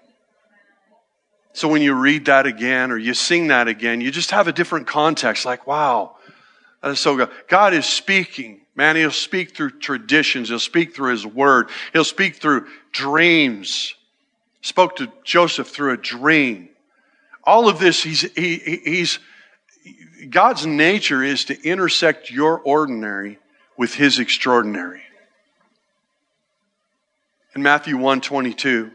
So 1.54 1.68
when 1.68 1.82
you 1.82 1.94
read 1.94 2.26
that 2.26 2.46
again 2.48 2.92
or 2.92 2.98
you 2.98 3.14
sing 3.14 3.50
that 3.50 3.68
again, 3.68 4.02
you 4.02 4.10
just 4.10 4.32
have 4.32 4.48
a 4.48 4.54
different 4.54 4.88
context 4.88 5.46
like, 5.46 5.68
wow, 5.68 6.16
that 6.82 6.92
is 6.92 7.00
so 7.00 7.16
good. 7.16 7.30
God 7.48 7.74
is 7.74 7.86
speaking. 7.86 8.61
Man, 8.76 8.96
He'll 8.96 9.12
speak 9.12 9.56
through 9.56 9.80
traditions. 9.80 10.50
He'll 10.50 10.60
speak 10.60 10.96
through 10.96 11.12
His 11.12 11.26
Word. 11.26 11.70
He'll 11.94 12.04
speak 12.04 12.36
through 12.36 12.68
dreams. 12.92 13.96
Spoke 14.62 14.96
to 14.98 15.12
Joseph 15.24 15.70
through 15.70 15.94
a 15.94 15.98
dream. 15.98 16.70
All 17.44 17.68
of 17.68 17.80
this, 17.80 18.04
He's, 18.04 18.22
he, 18.34 18.58
He's, 18.58 19.20
God's 20.30 20.66
nature 20.66 21.24
is 21.24 21.46
to 21.46 21.62
intersect 21.68 22.32
your 22.32 22.60
ordinary 22.60 23.40
with 23.78 23.96
His 23.96 24.20
extraordinary. 24.20 25.02
In 27.56 27.64
Matthew 27.64 27.98
1 27.98 28.22
22, 28.22 28.92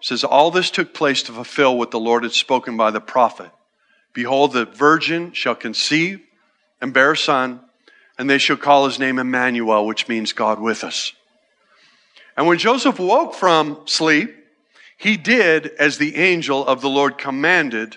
says, 0.00 0.24
All 0.24 0.50
this 0.50 0.70
took 0.70 0.92
place 0.92 1.22
to 1.24 1.32
fulfill 1.32 1.78
what 1.78 1.90
the 1.90 2.00
Lord 2.00 2.24
had 2.24 2.32
spoken 2.32 2.76
by 2.76 2.90
the 2.90 3.00
prophet. 3.00 3.50
Behold, 4.12 4.52
the 4.52 4.66
virgin 4.66 5.32
shall 5.32 5.54
conceive 5.54 6.20
and 6.80 6.92
bear 6.92 7.12
a 7.12 7.16
son, 7.16 7.60
and 8.18 8.28
they 8.28 8.38
shall 8.38 8.56
call 8.56 8.86
his 8.86 8.98
name 8.98 9.18
Emmanuel, 9.18 9.86
which 9.86 10.08
means 10.08 10.32
God 10.32 10.60
with 10.60 10.84
us. 10.84 11.12
And 12.36 12.46
when 12.46 12.58
Joseph 12.58 12.98
woke 12.98 13.34
from 13.34 13.80
sleep, 13.86 14.34
he 14.96 15.16
did 15.16 15.66
as 15.78 15.98
the 15.98 16.16
angel 16.16 16.66
of 16.66 16.80
the 16.80 16.88
Lord 16.88 17.18
commanded, 17.18 17.96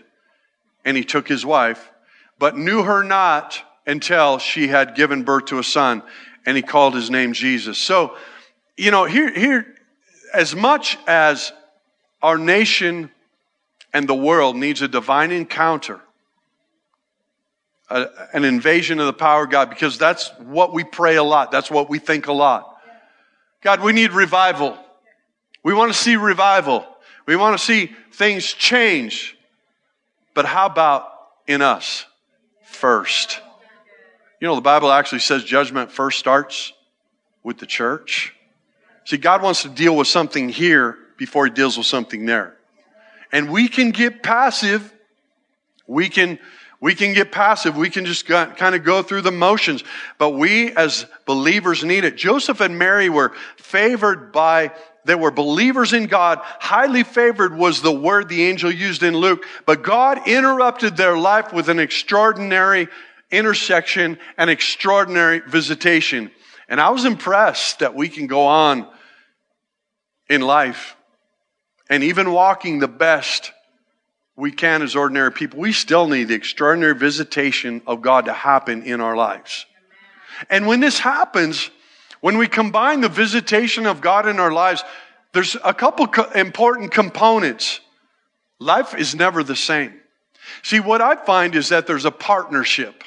and 0.83 0.97
he 0.97 1.03
took 1.03 1.27
his 1.27 1.45
wife, 1.45 1.91
but 2.39 2.57
knew 2.57 2.83
her 2.83 3.03
not 3.03 3.61
until 3.85 4.37
she 4.37 4.67
had 4.67 4.95
given 4.95 5.23
birth 5.23 5.45
to 5.45 5.59
a 5.59 5.63
son, 5.63 6.03
and 6.45 6.57
he 6.57 6.63
called 6.63 6.93
his 6.93 7.09
name 7.09 7.33
Jesus. 7.33 7.77
So, 7.77 8.15
you 8.75 8.91
know, 8.91 9.05
here, 9.05 9.31
here, 9.31 9.75
as 10.33 10.55
much 10.55 10.97
as 11.07 11.51
our 12.21 12.37
nation 12.37 13.11
and 13.93 14.07
the 14.07 14.15
world 14.15 14.55
needs 14.55 14.81
a 14.81 14.87
divine 14.87 15.31
encounter 15.31 16.01
a, 17.89 18.07
an 18.33 18.45
invasion 18.45 18.99
of 18.99 19.05
the 19.05 19.13
power 19.13 19.43
of 19.43 19.49
God 19.49 19.69
because 19.69 19.97
that's 19.97 20.29
what 20.39 20.73
we 20.73 20.83
pray 20.83 21.15
a 21.15 21.23
lot. 21.23 21.51
That's 21.51 21.71
what 21.71 21.89
we 21.89 21.99
think 21.99 22.27
a 22.27 22.33
lot. 22.33 22.77
God, 23.61 23.81
we 23.81 23.93
need 23.93 24.11
revival. 24.11 24.77
We 25.63 25.73
want 25.73 25.91
to 25.91 25.97
see 25.97 26.15
revival. 26.15 26.85
We 27.25 27.35
want 27.35 27.57
to 27.57 27.63
see 27.63 27.91
things 28.13 28.53
change. 28.53 29.37
But 30.33 30.45
how 30.45 30.67
about 30.67 31.11
in 31.47 31.61
us 31.61 32.05
first? 32.65 33.41
You 34.39 34.47
know, 34.47 34.55
the 34.55 34.61
Bible 34.61 34.91
actually 34.91 35.19
says 35.19 35.43
judgment 35.43 35.91
first 35.91 36.19
starts 36.19 36.73
with 37.43 37.57
the 37.57 37.65
church. 37.65 38.33
See, 39.05 39.17
God 39.17 39.41
wants 39.41 39.63
to 39.63 39.69
deal 39.69 39.95
with 39.95 40.07
something 40.07 40.49
here 40.49 40.97
before 41.17 41.45
he 41.45 41.51
deals 41.51 41.77
with 41.77 41.87
something 41.87 42.25
there. 42.25 42.55
And 43.31 43.49
we 43.49 43.67
can 43.67 43.91
get 43.91 44.21
passive. 44.21 44.93
We 45.87 46.09
can 46.09 46.39
we 46.79 46.93
can 46.93 47.13
get 47.13 47.31
passive. 47.31 47.75
We 47.75 47.89
can 47.89 48.05
just 48.05 48.27
kind 48.27 48.75
of 48.75 48.83
go 48.83 49.01
through 49.01 49.21
the 49.21 49.31
motions. 49.31 49.83
But 50.17 50.31
we 50.31 50.71
as 50.75 51.05
believers 51.25 51.83
need 51.83 52.03
it. 52.03 52.17
Joseph 52.17 52.61
and 52.61 52.77
Mary 52.77 53.09
were 53.09 53.33
favored 53.57 54.31
by, 54.31 54.71
they 55.03 55.15
were 55.15 55.31
believers 55.31 55.93
in 55.93 56.05
God. 56.05 56.39
Highly 56.41 57.03
favored 57.03 57.55
was 57.55 57.81
the 57.81 57.91
word 57.91 58.29
the 58.29 58.43
angel 58.43 58.71
used 58.71 59.01
in 59.01 59.15
Luke. 59.15 59.43
But 59.65 59.81
God 59.81 60.27
interrupted 60.27 60.95
their 60.95 61.17
life 61.17 61.51
with 61.51 61.69
an 61.69 61.79
extraordinary 61.79 62.87
intersection 63.31 64.19
and 64.37 64.49
extraordinary 64.49 65.39
visitation. 65.39 66.29
And 66.69 66.79
I 66.79 66.89
was 66.91 67.05
impressed 67.05 67.79
that 67.79 67.95
we 67.95 68.07
can 68.07 68.27
go 68.27 68.45
on 68.45 68.87
in 70.29 70.41
life 70.41 70.95
and 71.89 72.03
even 72.03 72.31
walking 72.31 72.79
the 72.79 72.87
best 72.87 73.51
we 74.37 74.51
can 74.51 74.83
as 74.83 74.95
ordinary 74.95 75.31
people, 75.31 75.59
we 75.59 75.73
still 75.73 76.07
need 76.07 76.25
the 76.25 76.35
extraordinary 76.35 76.93
visitation 76.93 77.81
of 77.87 78.03
God 78.03 78.25
to 78.25 78.33
happen 78.33 78.83
in 78.83 79.01
our 79.01 79.17
lives. 79.17 79.65
And 80.49 80.67
when 80.67 80.79
this 80.79 80.99
happens, 80.99 81.71
when 82.21 82.37
we 82.37 82.47
combine 82.47 83.01
the 83.01 83.09
visitation 83.09 83.87
of 83.87 83.99
God 83.99 84.27
in 84.27 84.39
our 84.39 84.51
lives, 84.51 84.83
there's 85.33 85.57
a 85.63 85.73
couple 85.73 86.07
co- 86.07 86.29
important 86.31 86.91
components. 86.91 87.79
Life 88.59 88.93
is 88.93 89.15
never 89.15 89.43
the 89.43 89.55
same. 89.55 89.99
See, 90.61 90.79
what 90.79 91.01
I 91.01 91.15
find 91.15 91.55
is 91.55 91.69
that 91.69 91.87
there's 91.87 92.05
a 92.05 92.11
partnership. 92.11 93.03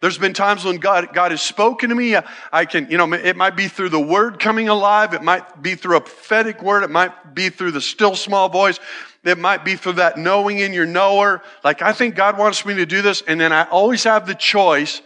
There's 0.00 0.18
been 0.18 0.34
times 0.34 0.64
when 0.64 0.76
God, 0.76 1.14
God 1.14 1.30
has 1.30 1.40
spoken 1.40 1.88
to 1.88 1.94
me. 1.94 2.16
I 2.52 2.66
can, 2.66 2.90
you 2.90 2.98
know, 2.98 3.10
it 3.14 3.34
might 3.34 3.56
be 3.56 3.66
through 3.66 3.88
the 3.88 4.00
word 4.00 4.38
coming 4.38 4.68
alive. 4.68 5.14
It 5.14 5.22
might 5.22 5.62
be 5.62 5.74
through 5.74 5.96
a 5.96 6.00
prophetic 6.00 6.62
word. 6.62 6.82
It 6.82 6.90
might 6.90 7.34
be 7.34 7.48
through 7.48 7.70
the 7.70 7.80
still 7.80 8.14
small 8.14 8.50
voice. 8.50 8.78
It 9.24 9.38
might 9.38 9.64
be 9.64 9.74
through 9.74 9.94
that 9.94 10.18
knowing 10.18 10.58
in 10.58 10.74
your 10.74 10.86
knower. 10.86 11.42
Like, 11.64 11.80
I 11.80 11.92
think 11.92 12.14
God 12.14 12.36
wants 12.36 12.66
me 12.66 12.74
to 12.74 12.86
do 12.86 13.00
this. 13.00 13.22
And 13.26 13.40
then 13.40 13.52
I 13.52 13.64
always 13.64 14.04
have 14.04 14.26
the 14.26 14.34
choice 14.34 15.00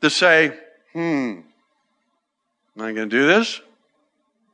to 0.00 0.08
say, 0.08 0.56
hmm, 0.94 0.98
am 0.98 1.44
I 2.78 2.92
going 2.92 3.10
to 3.10 3.16
do 3.16 3.26
this? 3.26 3.60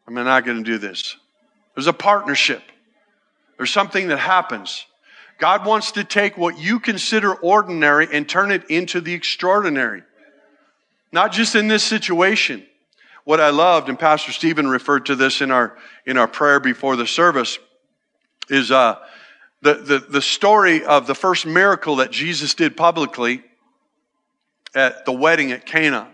Am 0.08 0.18
I 0.18 0.24
not 0.24 0.44
going 0.44 0.58
to 0.58 0.64
do 0.64 0.78
this? 0.78 1.16
There's 1.74 1.86
a 1.86 1.92
partnership. 1.92 2.62
There's 3.56 3.72
something 3.72 4.08
that 4.08 4.18
happens. 4.18 4.84
God 5.38 5.66
wants 5.66 5.92
to 5.92 6.04
take 6.04 6.38
what 6.38 6.58
you 6.58 6.80
consider 6.80 7.34
ordinary 7.34 8.08
and 8.10 8.28
turn 8.28 8.50
it 8.50 8.70
into 8.70 9.00
the 9.00 9.12
extraordinary. 9.12 10.02
Not 11.12 11.32
just 11.32 11.54
in 11.54 11.68
this 11.68 11.84
situation. 11.84 12.64
what 13.26 13.40
I 13.40 13.50
loved, 13.50 13.88
and 13.88 13.98
Pastor 13.98 14.30
Stephen 14.30 14.68
referred 14.68 15.06
to 15.06 15.16
this 15.16 15.40
in 15.40 15.50
our 15.50 15.76
in 16.06 16.16
our 16.16 16.28
prayer 16.28 16.60
before 16.60 16.94
the 16.94 17.08
service, 17.08 17.58
is 18.48 18.70
uh, 18.70 18.98
the, 19.62 19.74
the 19.74 19.98
the 19.98 20.22
story 20.22 20.84
of 20.84 21.08
the 21.08 21.14
first 21.14 21.44
miracle 21.44 21.96
that 21.96 22.12
Jesus 22.12 22.54
did 22.54 22.76
publicly 22.76 23.42
at 24.76 25.04
the 25.06 25.12
wedding 25.12 25.50
at 25.50 25.66
Cana. 25.66 26.08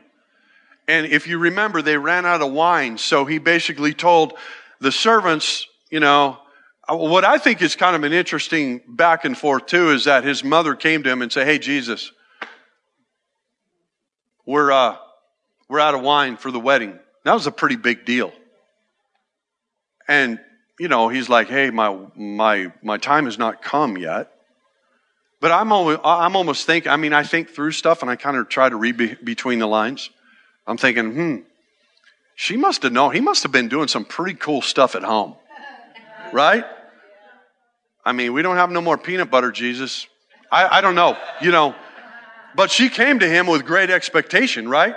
And 0.88 1.04
if 1.04 1.26
you 1.26 1.36
remember, 1.36 1.82
they 1.82 1.98
ran 1.98 2.24
out 2.24 2.40
of 2.40 2.50
wine, 2.50 2.96
so 2.96 3.26
he 3.26 3.36
basically 3.36 3.92
told 3.92 4.32
the 4.80 4.90
servants, 4.90 5.66
you 5.90 6.00
know, 6.00 6.38
what 6.88 7.24
I 7.24 7.38
think 7.38 7.62
is 7.62 7.76
kind 7.76 7.94
of 7.94 8.04
an 8.04 8.12
interesting 8.12 8.80
back 8.88 9.24
and 9.24 9.36
forth 9.36 9.66
too 9.66 9.90
is 9.90 10.04
that 10.04 10.24
his 10.24 10.42
mother 10.42 10.74
came 10.74 11.02
to 11.02 11.10
him 11.10 11.22
and 11.22 11.32
said, 11.32 11.46
"Hey, 11.46 11.58
Jesus, 11.58 12.12
we're 14.44 14.72
uh, 14.72 14.96
we're 15.68 15.80
out 15.80 15.94
of 15.94 16.02
wine 16.02 16.36
for 16.36 16.50
the 16.50 16.60
wedding." 16.60 16.98
That 17.24 17.34
was 17.34 17.46
a 17.46 17.52
pretty 17.52 17.76
big 17.76 18.04
deal. 18.04 18.32
And 20.08 20.40
you 20.78 20.88
know, 20.88 21.08
he's 21.08 21.28
like, 21.28 21.48
"Hey, 21.48 21.70
my 21.70 21.96
my 22.16 22.72
my 22.82 22.98
time 22.98 23.26
has 23.26 23.38
not 23.38 23.62
come 23.62 23.96
yet." 23.96 24.32
But 25.40 25.50
I'm 25.50 25.72
almost, 25.72 26.00
I'm 26.04 26.36
almost 26.36 26.66
thinking. 26.66 26.90
I 26.90 26.96
mean, 26.96 27.12
I 27.12 27.24
think 27.24 27.50
through 27.50 27.72
stuff, 27.72 28.02
and 28.02 28.10
I 28.10 28.14
kind 28.14 28.36
of 28.36 28.48
try 28.48 28.68
to 28.68 28.76
read 28.76 28.96
be, 28.96 29.14
between 29.14 29.58
the 29.58 29.66
lines. 29.66 30.08
I'm 30.68 30.76
thinking, 30.76 31.12
hmm, 31.12 31.36
she 32.36 32.56
must 32.56 32.84
have 32.84 32.92
known. 32.92 33.12
He 33.12 33.20
must 33.20 33.42
have 33.42 33.50
been 33.50 33.68
doing 33.68 33.88
some 33.88 34.04
pretty 34.04 34.34
cool 34.34 34.62
stuff 34.62 34.94
at 34.94 35.02
home. 35.02 35.34
Right? 36.32 36.64
I 38.04 38.12
mean, 38.12 38.32
we 38.32 38.42
don't 38.42 38.56
have 38.56 38.70
no 38.70 38.80
more 38.80 38.98
peanut 38.98 39.30
butter, 39.30 39.52
Jesus. 39.52 40.06
I, 40.50 40.78
I 40.78 40.80
don't 40.80 40.94
know, 40.94 41.16
you 41.40 41.50
know. 41.50 41.74
But 42.54 42.70
she 42.70 42.88
came 42.88 43.20
to 43.20 43.28
him 43.28 43.46
with 43.46 43.64
great 43.64 43.90
expectation, 43.90 44.68
right? 44.68 44.94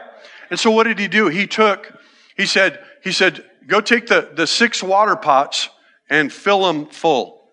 And 0.50 0.60
so 0.60 0.72
what 0.72 0.84
did 0.84 1.00
he 1.00 1.08
do? 1.08 1.28
He 1.28 1.48
took, 1.48 1.92
he 2.36 2.46
said, 2.46 2.80
he 3.04 3.12
said, 3.12 3.44
go 3.68 3.80
take 3.80 4.08
the, 4.08 4.30
the 4.34 4.48
six 4.48 4.84
water 4.84 5.16
pots 5.16 5.70
and 6.10 6.32
fill 6.32 6.66
them 6.66 6.88
full. 6.88 7.44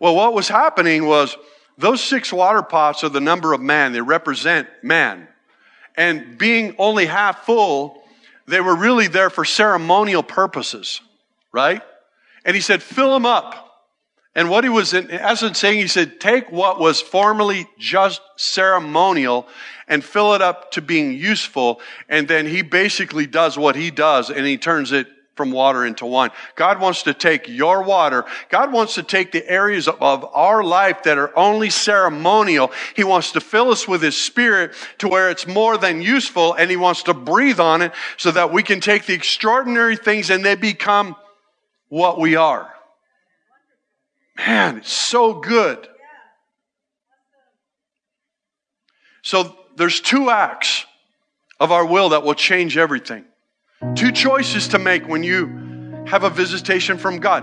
Well, 0.00 0.14
what 0.14 0.34
was 0.34 0.48
happening 0.48 1.06
was 1.06 1.36
those 1.76 2.02
six 2.02 2.32
water 2.32 2.62
pots 2.62 3.04
are 3.04 3.08
the 3.08 3.20
number 3.20 3.52
of 3.52 3.60
man. 3.60 3.92
They 3.92 4.00
represent 4.00 4.68
man. 4.82 5.28
And 5.96 6.38
being 6.38 6.74
only 6.78 7.06
half 7.06 7.44
full, 7.44 8.02
they 8.46 8.60
were 8.60 8.76
really 8.76 9.08
there 9.08 9.30
for 9.30 9.44
ceremonial 9.44 10.22
purposes, 10.22 11.00
right? 11.52 11.82
And 12.48 12.54
he 12.54 12.62
said, 12.62 12.82
fill 12.82 13.12
them 13.12 13.26
up. 13.26 13.84
And 14.34 14.48
what 14.48 14.64
he 14.64 14.70
was 14.70 14.94
in 14.94 15.10
essence 15.10 15.58
saying, 15.58 15.80
he 15.80 15.86
said, 15.86 16.18
take 16.18 16.50
what 16.50 16.80
was 16.80 16.98
formerly 16.98 17.68
just 17.78 18.22
ceremonial 18.36 19.46
and 19.86 20.02
fill 20.02 20.32
it 20.32 20.40
up 20.40 20.70
to 20.70 20.80
being 20.80 21.12
useful. 21.12 21.78
And 22.08 22.26
then 22.26 22.46
he 22.46 22.62
basically 22.62 23.26
does 23.26 23.58
what 23.58 23.76
he 23.76 23.90
does 23.90 24.30
and 24.30 24.46
he 24.46 24.56
turns 24.56 24.92
it 24.92 25.08
from 25.36 25.50
water 25.50 25.84
into 25.84 26.06
wine. 26.06 26.30
God 26.56 26.80
wants 26.80 27.02
to 27.02 27.12
take 27.12 27.48
your 27.48 27.82
water. 27.82 28.24
God 28.48 28.72
wants 28.72 28.94
to 28.94 29.02
take 29.02 29.30
the 29.30 29.46
areas 29.46 29.86
of 29.86 30.24
our 30.32 30.64
life 30.64 31.02
that 31.02 31.18
are 31.18 31.38
only 31.38 31.68
ceremonial. 31.68 32.72
He 32.96 33.04
wants 33.04 33.32
to 33.32 33.42
fill 33.42 33.70
us 33.70 33.86
with 33.86 34.00
His 34.00 34.16
Spirit 34.16 34.72
to 34.98 35.08
where 35.08 35.28
it's 35.28 35.46
more 35.46 35.76
than 35.76 36.00
useful 36.00 36.54
and 36.54 36.70
He 36.70 36.78
wants 36.78 37.02
to 37.02 37.12
breathe 37.14 37.60
on 37.60 37.82
it 37.82 37.92
so 38.16 38.30
that 38.30 38.54
we 38.54 38.62
can 38.62 38.80
take 38.80 39.04
the 39.04 39.12
extraordinary 39.12 39.96
things 39.96 40.30
and 40.30 40.42
they 40.42 40.54
become 40.54 41.14
what 41.88 42.18
we 42.18 42.36
are. 42.36 42.72
Man, 44.36 44.78
it's 44.78 44.92
so 44.92 45.34
good. 45.34 45.86
So 49.22 49.56
there's 49.76 50.00
two 50.00 50.30
acts 50.30 50.86
of 51.60 51.72
our 51.72 51.84
will 51.84 52.10
that 52.10 52.22
will 52.22 52.34
change 52.34 52.76
everything. 52.76 53.24
Two 53.94 54.12
choices 54.12 54.68
to 54.68 54.78
make 54.78 55.06
when 55.06 55.22
you 55.22 56.04
have 56.06 56.24
a 56.24 56.30
visitation 56.30 56.98
from 56.98 57.18
God. 57.18 57.42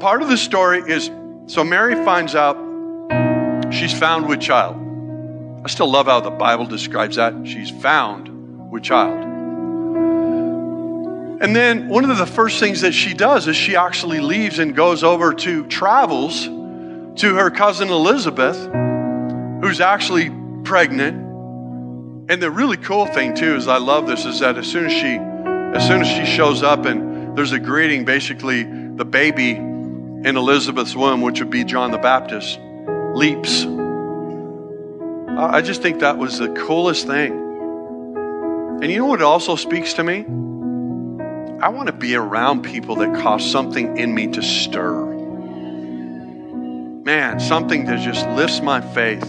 Part 0.00 0.22
of 0.22 0.28
the 0.28 0.36
story 0.36 0.80
is 0.80 1.10
so 1.46 1.64
Mary 1.64 1.94
finds 2.04 2.34
out 2.34 2.56
she's 3.72 3.98
found 3.98 4.28
with 4.28 4.40
child. 4.40 4.76
I 5.64 5.68
still 5.68 5.90
love 5.90 6.06
how 6.06 6.20
the 6.20 6.30
Bible 6.30 6.66
describes 6.66 7.16
that. 7.16 7.34
She's 7.46 7.70
found 7.70 8.70
with 8.70 8.82
child. 8.82 9.37
And 11.40 11.54
then 11.54 11.88
one 11.88 12.08
of 12.08 12.18
the 12.18 12.26
first 12.26 12.58
things 12.58 12.80
that 12.80 12.92
she 12.92 13.14
does 13.14 13.46
is 13.46 13.56
she 13.56 13.76
actually 13.76 14.20
leaves 14.20 14.58
and 14.58 14.74
goes 14.74 15.04
over 15.04 15.32
to 15.34 15.66
travels 15.66 16.46
to 16.46 17.34
her 17.34 17.50
cousin 17.50 17.90
Elizabeth, 17.90 18.56
who's 19.62 19.80
actually 19.80 20.30
pregnant 20.64 21.28
and 22.30 22.42
the 22.42 22.50
really 22.50 22.76
cool 22.76 23.06
thing 23.06 23.34
too 23.34 23.56
is 23.56 23.68
I 23.68 23.78
love 23.78 24.06
this 24.06 24.26
is 24.26 24.40
that 24.40 24.58
as 24.58 24.66
soon 24.66 24.84
as 24.84 24.92
she 24.92 25.16
as 25.16 25.86
soon 25.86 26.02
as 26.02 26.08
she 26.08 26.26
shows 26.26 26.62
up 26.62 26.84
and 26.84 27.36
there's 27.36 27.52
a 27.52 27.58
greeting, 27.58 28.04
basically 28.04 28.64
the 28.64 29.04
baby 29.04 29.52
in 29.52 30.36
Elizabeth's 30.36 30.94
womb, 30.94 31.22
which 31.22 31.40
would 31.40 31.50
be 31.50 31.64
John 31.64 31.90
the 31.90 31.98
Baptist, 31.98 32.58
leaps. 33.14 33.64
I 35.38 35.62
just 35.62 35.80
think 35.80 36.00
that 36.00 36.18
was 36.18 36.38
the 36.38 36.48
coolest 36.48 37.06
thing. 37.06 37.32
And 38.82 38.90
you 38.90 38.98
know 38.98 39.06
what 39.06 39.22
also 39.22 39.56
speaks 39.56 39.94
to 39.94 40.04
me? 40.04 40.26
I 41.60 41.70
want 41.70 41.88
to 41.88 41.92
be 41.92 42.14
around 42.14 42.62
people 42.62 42.94
that 42.96 43.20
cause 43.20 43.50
something 43.50 43.98
in 43.98 44.14
me 44.14 44.28
to 44.28 44.42
stir. 44.42 45.06
Man, 47.04 47.40
something 47.40 47.86
that 47.86 47.98
just 48.00 48.28
lifts 48.28 48.60
my 48.60 48.80
faith, 48.80 49.24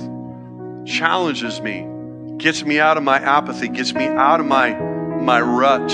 challenges 0.86 1.60
me, 1.60 1.88
gets 2.38 2.64
me 2.64 2.80
out 2.80 2.98
of 2.98 3.04
my 3.04 3.18
apathy, 3.18 3.68
gets 3.68 3.94
me 3.94 4.06
out 4.06 4.40
of 4.40 4.46
my 4.46 4.74
my 4.74 5.42
rut. 5.42 5.90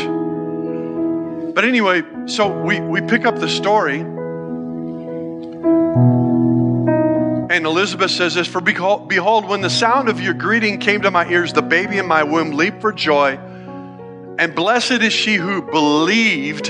But 1.56 1.64
anyway, 1.64 2.04
so 2.26 2.64
we, 2.64 2.82
we 2.82 3.00
pick 3.00 3.26
up 3.26 3.40
the 3.40 3.48
story. 3.48 4.02
And 7.50 7.66
Elizabeth 7.66 8.12
says 8.12 8.36
this 8.36 8.46
For 8.46 8.60
behold, 8.60 9.08
behold, 9.08 9.46
when 9.46 9.62
the 9.62 9.70
sound 9.70 10.10
of 10.10 10.20
your 10.20 10.34
greeting 10.34 10.80
came 10.80 11.04
to 11.04 11.12
my 11.12 11.26
ears, 11.30 11.54
the 11.54 11.62
baby 11.62 11.98
in 11.98 12.08
my 12.08 12.24
womb 12.24 12.52
leaped 12.52 12.82
for 12.82 12.92
joy. 12.92 13.40
And 14.38 14.54
blessed 14.54 15.02
is 15.02 15.14
she 15.14 15.36
who 15.36 15.62
believed 15.62 16.68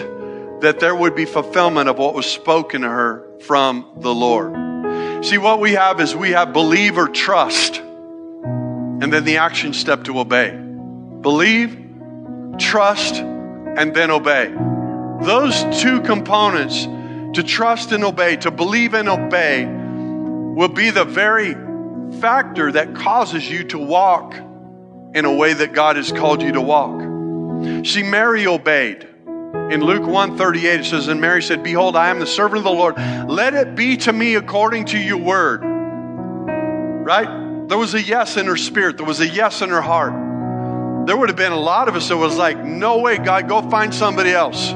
that 0.61 0.79
there 0.79 0.95
would 0.95 1.15
be 1.15 1.25
fulfillment 1.25 1.89
of 1.89 1.97
what 1.97 2.13
was 2.13 2.25
spoken 2.25 2.81
to 2.81 2.89
her 2.89 3.25
from 3.41 3.91
the 3.97 4.13
Lord. 4.13 5.25
See, 5.25 5.37
what 5.37 5.59
we 5.59 5.73
have 5.73 5.99
is 5.99 6.15
we 6.15 6.31
have 6.31 6.53
believer 6.53 7.07
trust 7.07 7.77
and 7.77 9.11
then 9.11 9.23
the 9.25 9.37
action 9.37 9.73
step 9.73 10.03
to 10.05 10.19
obey. 10.19 10.51
Believe, 10.51 11.77
trust, 12.57 13.15
and 13.15 13.93
then 13.93 14.11
obey. 14.11 14.53
Those 15.21 15.81
two 15.81 16.01
components, 16.01 16.85
to 17.37 17.43
trust 17.43 17.91
and 17.91 18.03
obey, 18.03 18.37
to 18.37 18.51
believe 18.51 18.93
and 18.93 19.09
obey, 19.09 19.65
will 19.65 20.69
be 20.69 20.91
the 20.91 21.03
very 21.03 21.53
factor 22.19 22.71
that 22.71 22.95
causes 22.95 23.49
you 23.49 23.65
to 23.65 23.77
walk 23.79 24.35
in 25.13 25.25
a 25.25 25.33
way 25.33 25.53
that 25.53 25.73
God 25.73 25.97
has 25.97 26.11
called 26.11 26.41
you 26.41 26.53
to 26.53 26.61
walk. 26.61 27.04
See, 27.85 28.03
Mary 28.03 28.47
obeyed. 28.47 29.07
In 29.71 29.81
Luke 29.81 30.05
138, 30.05 30.81
it 30.81 30.85
says, 30.85 31.07
And 31.07 31.19
Mary 31.19 31.41
said, 31.41 31.63
Behold, 31.63 31.95
I 31.95 32.09
am 32.09 32.19
the 32.19 32.27
servant 32.27 32.59
of 32.59 32.63
the 32.65 32.71
Lord. 32.71 32.97
Let 32.97 33.55
it 33.55 33.73
be 33.73 33.97
to 33.97 34.13
me 34.13 34.35
according 34.35 34.85
to 34.87 34.99
your 34.99 35.17
word. 35.17 35.61
Right? 35.63 37.67
There 37.67 37.77
was 37.77 37.95
a 37.95 38.01
yes 38.01 38.37
in 38.37 38.45
her 38.45 38.57
spirit, 38.57 38.97
there 38.97 39.05
was 39.05 39.21
a 39.21 39.27
yes 39.27 39.61
in 39.61 39.69
her 39.69 39.81
heart. 39.81 40.13
There 41.07 41.17
would 41.17 41.29
have 41.29 41.35
been 41.35 41.51
a 41.51 41.59
lot 41.59 41.87
of 41.87 41.95
us 41.95 42.09
that 42.09 42.17
was 42.17 42.37
like, 42.37 42.63
no 42.63 42.99
way, 42.99 43.17
God, 43.17 43.47
go 43.47 43.67
find 43.69 43.93
somebody 43.93 44.31
else. 44.31 44.69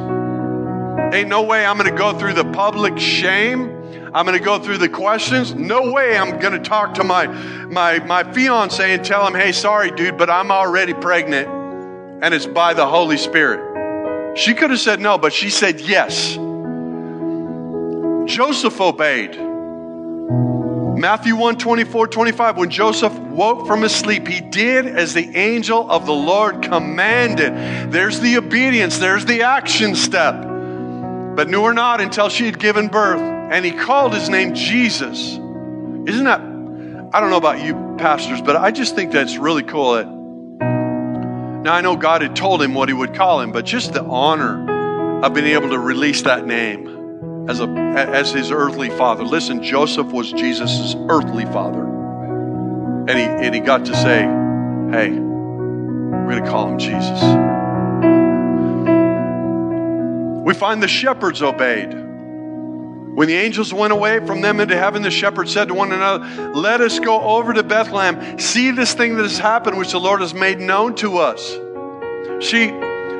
Ain't 1.13 1.27
no 1.27 1.43
way 1.43 1.65
I'm 1.65 1.77
going 1.77 1.89
to 1.89 1.97
go 1.97 2.17
through 2.17 2.33
the 2.33 2.45
public 2.45 2.97
shame. 2.97 3.75
I'm 4.13 4.25
going 4.25 4.37
to 4.37 4.43
go 4.43 4.59
through 4.59 4.79
the 4.79 4.89
questions. 4.89 5.53
No 5.53 5.91
way 5.91 6.17
I'm 6.17 6.39
going 6.39 6.53
to 6.53 6.59
talk 6.59 6.95
to 6.95 7.03
my, 7.03 7.27
my, 7.27 7.99
my 7.99 8.31
fiance 8.31 8.93
and 8.93 9.03
tell 9.03 9.25
him, 9.25 9.33
hey, 9.33 9.51
sorry, 9.51 9.91
dude, 9.91 10.17
but 10.17 10.29
I'm 10.29 10.51
already 10.51 10.93
pregnant 10.93 11.58
and 12.21 12.33
it's 12.33 12.45
by 12.45 12.73
the 12.73 12.85
Holy 12.85 13.17
Spirit. 13.17 14.37
She 14.37 14.53
could 14.53 14.69
have 14.69 14.79
said 14.79 14.99
no, 14.99 15.17
but 15.17 15.33
she 15.33 15.49
said 15.49 15.79
yes. 15.81 16.35
Joseph 18.31 18.79
obeyed. 18.79 19.37
Matthew 20.99 21.35
1 21.35 21.57
24, 21.57 22.07
25. 22.07 22.57
When 22.57 22.69
Joseph 22.69 23.17
woke 23.17 23.65
from 23.65 23.81
his 23.81 23.95
sleep, 23.95 24.27
he 24.27 24.41
did 24.41 24.85
as 24.85 25.13
the 25.13 25.35
angel 25.35 25.89
of 25.89 26.05
the 26.05 26.13
Lord 26.13 26.61
commanded. 26.61 27.91
There's 27.91 28.19
the 28.19 28.37
obedience, 28.37 28.97
there's 28.97 29.25
the 29.25 29.43
action 29.43 29.95
step. 29.95 30.35
But 30.35 31.47
knew 31.47 31.63
her 31.63 31.73
not 31.73 32.01
until 32.01 32.27
she 32.27 32.45
had 32.45 32.59
given 32.59 32.89
birth. 32.89 33.21
And 33.21 33.63
he 33.63 33.71
called 33.71 34.13
his 34.13 34.29
name 34.29 34.53
Jesus. 34.53 35.17
Isn't 35.31 36.25
that, 36.25 36.41
I 37.13 37.19
don't 37.21 37.29
know 37.29 37.37
about 37.37 37.63
you 37.63 37.95
pastors, 37.97 38.41
but 38.41 38.57
I 38.57 38.71
just 38.71 38.93
think 38.93 39.11
that's 39.11 39.37
really 39.37 39.63
cool. 39.63 39.93
That, 39.93 40.18
now, 41.69 41.75
I 41.75 41.81
know 41.81 41.95
God 41.95 42.23
had 42.23 42.35
told 42.35 42.63
him 42.63 42.73
what 42.73 42.89
he 42.89 42.95
would 42.95 43.13
call 43.13 43.41
him, 43.41 43.51
but 43.51 43.63
just 43.63 43.93
the 43.93 44.03
honor 44.03 45.21
of 45.23 45.35
being 45.35 45.45
able 45.45 45.69
to 45.69 45.77
release 45.77 46.23
that 46.23 46.47
name 46.47 47.45
as, 47.47 47.59
a, 47.59 47.67
as 47.67 48.31
his 48.31 48.49
earthly 48.49 48.89
father. 48.89 49.23
Listen, 49.23 49.61
Joseph 49.61 50.07
was 50.07 50.31
Jesus' 50.31 50.95
earthly 51.09 51.45
father. 51.45 51.83
And 53.07 53.11
he, 53.11 53.23
and 53.23 53.53
he 53.53 53.61
got 53.61 53.85
to 53.85 53.95
say, 53.95 54.21
hey, 54.21 55.11
we're 55.11 56.31
going 56.31 56.43
to 56.43 56.49
call 56.49 56.69
him 56.69 56.79
Jesus. 56.79 57.21
We 60.43 60.55
find 60.55 60.81
the 60.81 60.87
shepherds 60.87 61.43
obeyed. 61.43 62.08
When 63.19 63.27
the 63.27 63.35
angels 63.35 63.73
went 63.73 63.91
away 63.91 64.25
from 64.25 64.39
them 64.39 64.61
into 64.61 64.77
heaven, 64.77 65.01
the 65.01 65.11
shepherds 65.11 65.51
said 65.51 65.67
to 65.67 65.73
one 65.73 65.91
another, 65.91 66.53
Let 66.53 66.79
us 66.79 66.99
go 66.99 67.19
over 67.19 67.51
to 67.51 67.63
Bethlehem, 67.63 68.39
see 68.39 68.71
this 68.71 68.93
thing 68.93 69.17
that 69.17 69.23
has 69.23 69.37
happened, 69.37 69.77
which 69.77 69.91
the 69.91 69.99
Lord 69.99 70.21
has 70.21 70.33
made 70.33 70.61
known 70.61 70.95
to 70.95 71.17
us. 71.17 71.45
See, 72.39 72.69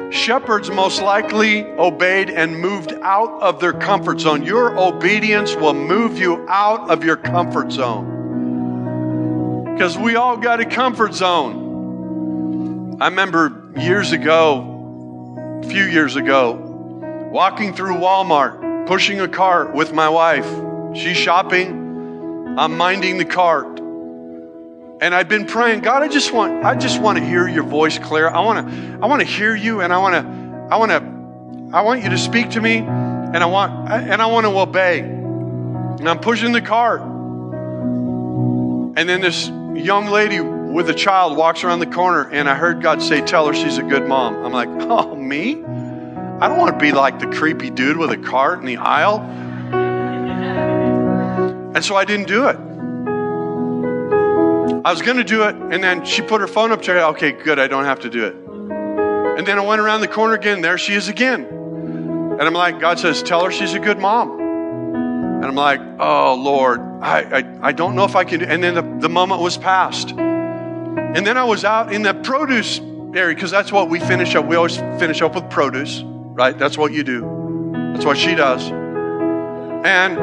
shepherds 0.09 0.71
most 0.71 1.01
likely 1.01 1.65
obeyed 1.65 2.29
and 2.29 2.61
moved 2.61 2.93
out 3.01 3.41
of 3.41 3.59
their 3.59 3.73
comfort 3.73 4.21
zone. 4.21 4.43
Your 4.43 4.79
obedience 4.79 5.53
will 5.53 5.73
move 5.73 6.17
you 6.17 6.47
out 6.47 6.89
of 6.89 7.03
your 7.03 7.17
comfort 7.17 7.69
zone. 7.69 9.65
Because 9.73 9.97
we 9.97 10.15
all 10.15 10.37
got 10.37 10.61
a 10.61 10.65
comfort 10.65 11.13
zone. 11.13 12.99
I 13.01 13.09
remember 13.09 13.69
years 13.75 14.13
ago, 14.13 15.59
a 15.61 15.67
few 15.67 15.83
years 15.83 16.15
ago, 16.15 16.53
walking 17.33 17.73
through 17.73 17.95
Walmart, 17.95 18.68
pushing 18.89 19.19
a 19.21 19.27
cart 19.27 19.71
with 19.71 19.93
my 19.93 20.09
wife. 20.09 20.47
She's 20.95 21.15
shopping, 21.15 22.57
I'm 22.57 22.75
minding 22.75 23.19
the 23.19 23.23
cart. 23.23 23.79
And 24.99 25.13
I've 25.13 25.29
been 25.29 25.45
praying, 25.45 25.81
God, 25.81 26.01
I 26.01 26.07
just 26.07 26.33
want, 26.33 26.65
I 26.65 26.73
just 26.73 26.99
want 26.99 27.19
to 27.19 27.23
hear 27.23 27.47
your 27.47 27.61
voice 27.61 27.99
clear. 27.99 28.27
I 28.27 28.39
want 28.39 28.67
to, 28.67 28.99
I 28.99 29.05
want 29.05 29.21
to 29.21 29.27
hear 29.27 29.55
you, 29.55 29.81
and 29.81 29.93
I 29.93 29.99
want 29.99 30.15
to, 30.15 30.21
I 30.71 30.77
want 30.77 30.89
to, 30.89 31.03
I 31.71 31.83
want 31.83 32.03
you 32.03 32.09
to 32.09 32.17
speak 32.17 32.49
to 32.51 32.61
me, 32.61 32.77
and 32.77 33.37
I 33.37 33.45
want, 33.45 33.91
and 33.91 34.23
I 34.23 34.25
want 34.25 34.47
to 34.47 34.57
obey. 34.57 35.01
And 35.01 36.09
I'm 36.09 36.19
pushing 36.19 36.51
the 36.51 36.61
cart, 36.61 37.01
and 37.01 38.97
then 39.07 39.21
this 39.21 39.49
young 39.75 40.07
lady 40.07 40.39
with 40.39 40.89
a 40.89 40.95
child 40.95 41.37
walks 41.37 41.63
around 41.63 41.77
the 41.77 41.85
corner, 41.85 42.27
and 42.31 42.49
I 42.49 42.55
heard 42.55 42.81
God 42.81 43.03
say, 43.03 43.21
"Tell 43.21 43.45
her 43.45 43.53
she's 43.53 43.77
a 43.77 43.83
good 43.83 44.07
mom." 44.07 44.43
I'm 44.43 44.51
like, 44.51 44.69
"Oh, 44.89 45.15
me? 45.15 45.63
I 46.41 46.47
don't 46.47 46.57
want 46.57 46.73
to 46.73 46.79
be 46.79 46.91
like 46.91 47.19
the 47.19 47.27
creepy 47.27 47.69
dude 47.69 47.97
with 47.97 48.11
a 48.11 48.17
cart 48.17 48.59
in 48.59 48.65
the 48.65 48.77
aisle." 48.77 49.19
And 51.75 51.83
so 51.85 51.95
I 51.95 52.05
didn't 52.05 52.27
do 52.27 52.47
it. 52.47 52.57
I 54.83 54.91
was 54.91 55.01
going 55.01 55.17
to 55.17 55.23
do 55.23 55.43
it, 55.43 55.55
and 55.55 55.83
then 55.83 56.05
she 56.05 56.21
put 56.21 56.41
her 56.41 56.47
phone 56.47 56.71
up 56.71 56.81
to 56.83 56.93
her. 56.93 56.99
Okay, 57.09 57.31
good, 57.31 57.59
I 57.59 57.67
don't 57.67 57.85
have 57.85 57.99
to 58.01 58.09
do 58.09 58.25
it. 58.25 58.35
And 59.37 59.45
then 59.47 59.59
I 59.59 59.65
went 59.65 59.81
around 59.81 60.01
the 60.01 60.07
corner 60.07 60.33
again. 60.33 60.61
There 60.61 60.77
she 60.77 60.93
is 60.93 61.07
again. 61.07 61.45
And 61.45 62.41
I'm 62.41 62.53
like, 62.53 62.79
God 62.79 62.99
says, 62.99 63.21
tell 63.21 63.43
her 63.43 63.51
she's 63.51 63.73
a 63.73 63.79
good 63.79 63.99
mom. 63.99 64.39
And 64.39 65.45
I'm 65.45 65.55
like, 65.55 65.79
oh, 65.99 66.35
Lord, 66.35 66.79
I, 67.01 67.39
I, 67.39 67.69
I 67.69 67.71
don't 67.71 67.95
know 67.95 68.03
if 68.03 68.15
I 68.15 68.23
can 68.23 68.39
do 68.39 68.45
And 68.45 68.63
then 68.63 68.73
the, 68.75 68.81
the 68.99 69.09
moment 69.09 69.41
was 69.41 69.57
past. 69.57 70.11
And 70.11 71.25
then 71.25 71.37
I 71.37 71.43
was 71.43 71.63
out 71.63 71.93
in 71.93 72.01
the 72.01 72.13
produce 72.13 72.79
area 73.13 73.35
because 73.35 73.51
that's 73.51 73.71
what 73.71 73.89
we 73.89 73.99
finish 73.99 74.35
up. 74.35 74.45
We 74.45 74.55
always 74.55 74.77
finish 74.77 75.21
up 75.21 75.35
with 75.35 75.49
produce, 75.49 76.01
right? 76.39 76.57
That's 76.57 76.77
what 76.77 76.93
you 76.93 77.03
do. 77.03 77.19
That's 77.93 78.05
what 78.05 78.17
she 78.17 78.33
does. 78.33 78.71
And 79.85 80.17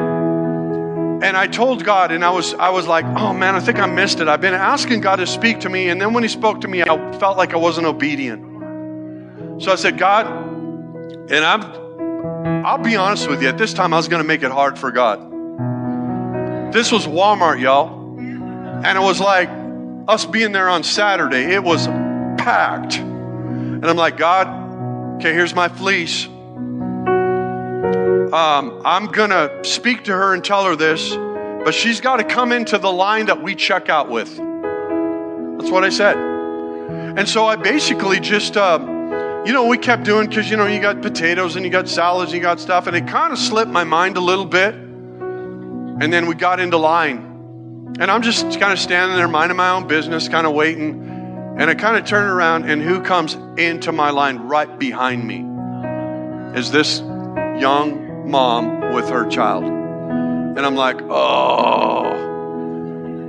and 1.23 1.35
I 1.35 1.47
told 1.47 1.83
God, 1.83 2.11
and 2.11 2.23
I 2.23 2.29
was, 2.29 2.53
I 2.53 2.69
was 2.69 2.85
like, 2.85 3.03
oh 3.05 3.33
man, 3.33 3.55
I 3.55 3.59
think 3.59 3.79
I 3.79 3.87
missed 3.87 4.19
it. 4.19 4.27
I've 4.27 4.41
been 4.41 4.53
asking 4.53 5.01
God 5.01 5.15
to 5.15 5.25
speak 5.25 5.61
to 5.61 5.69
me, 5.69 5.89
and 5.89 5.99
then 5.99 6.13
when 6.13 6.23
He 6.23 6.29
spoke 6.29 6.61
to 6.61 6.67
me, 6.67 6.83
I 6.83 7.17
felt 7.19 7.37
like 7.37 7.53
I 7.53 7.57
wasn't 7.57 7.87
obedient. 7.87 9.61
So 9.61 9.71
I 9.71 9.75
said, 9.75 9.97
God, 9.97 10.27
and 11.31 11.43
I'm, 11.43 12.65
I'll 12.65 12.77
be 12.77 12.95
honest 12.95 13.27
with 13.27 13.41
you. 13.41 13.49
At 13.49 13.57
this 13.57 13.73
time, 13.73 13.93
I 13.95 13.97
was 13.97 14.07
going 14.07 14.21
to 14.21 14.27
make 14.27 14.43
it 14.43 14.51
hard 14.51 14.77
for 14.77 14.91
God. 14.91 15.19
This 16.71 16.91
was 16.91 17.07
Walmart, 17.07 17.59
y'all, 17.59 18.19
and 18.19 18.97
it 18.97 19.01
was 19.01 19.19
like 19.19 19.49
us 20.07 20.25
being 20.25 20.51
there 20.51 20.69
on 20.69 20.83
Saturday. 20.83 21.45
It 21.53 21.63
was 21.63 21.87
packed, 22.37 22.97
and 22.97 23.85
I'm 23.85 23.97
like, 23.97 24.17
God, 24.17 24.66
okay, 25.17 25.33
here's 25.33 25.53
my 25.53 25.67
fleece 25.67 26.27
um, 28.33 28.81
I'm 28.83 29.07
going 29.07 29.29
to 29.29 29.63
speak 29.63 30.03
to 30.05 30.11
her 30.11 30.33
and 30.33 30.43
tell 30.43 30.65
her 30.65 30.75
this, 30.75 31.15
but 31.63 31.73
she's 31.73 32.01
got 32.01 32.17
to 32.17 32.25
come 32.25 32.51
into 32.51 32.77
the 32.77 32.91
line 32.91 33.27
that 33.27 33.41
we 33.41 33.55
check 33.55 33.87
out 33.87 34.09
with. 34.09 34.29
That's 34.35 35.71
what 35.71 35.85
I 35.85 35.89
said. 35.89 36.17
And 36.17 37.27
so 37.27 37.45
I 37.45 37.55
basically 37.55 38.19
just, 38.19 38.57
uh, 38.57 38.79
you 39.45 39.53
know, 39.53 39.67
we 39.67 39.77
kept 39.77 40.03
doing 40.03 40.27
because, 40.27 40.49
you 40.49 40.57
know, 40.57 40.67
you 40.67 40.81
got 40.81 41.01
potatoes 41.01 41.55
and 41.55 41.65
you 41.65 41.71
got 41.71 41.87
salads 41.87 42.31
and 42.33 42.37
you 42.37 42.41
got 42.41 42.59
stuff, 42.59 42.85
and 42.87 42.97
it 42.97 43.07
kind 43.07 43.31
of 43.31 43.39
slipped 43.39 43.71
my 43.71 43.85
mind 43.85 44.17
a 44.17 44.21
little 44.21 44.45
bit. 44.45 44.73
And 44.75 46.11
then 46.13 46.27
we 46.27 46.35
got 46.35 46.59
into 46.59 46.77
line. 46.77 47.95
And 47.99 48.11
I'm 48.11 48.21
just 48.21 48.59
kind 48.59 48.73
of 48.73 48.79
standing 48.79 49.17
there 49.17 49.27
minding 49.27 49.57
my 49.57 49.69
own 49.69 49.87
business, 49.87 50.27
kind 50.27 50.45
of 50.45 50.53
waiting. 50.53 51.06
And 51.59 51.69
I 51.69 51.75
kind 51.75 51.97
of 51.97 52.05
turn 52.05 52.29
around, 52.29 52.69
and 52.69 52.81
who 52.81 53.01
comes 53.01 53.35
into 53.57 53.91
my 53.91 54.11
line 54.11 54.37
right 54.37 54.77
behind 54.77 55.25
me? 55.25 55.45
Is 56.57 56.71
this 56.71 56.99
young 57.59 58.29
mom 58.29 58.93
with 58.93 59.09
her 59.09 59.27
child. 59.27 59.63
And 59.63 60.59
I'm 60.59 60.75
like, 60.75 61.01
oh. 61.03 62.11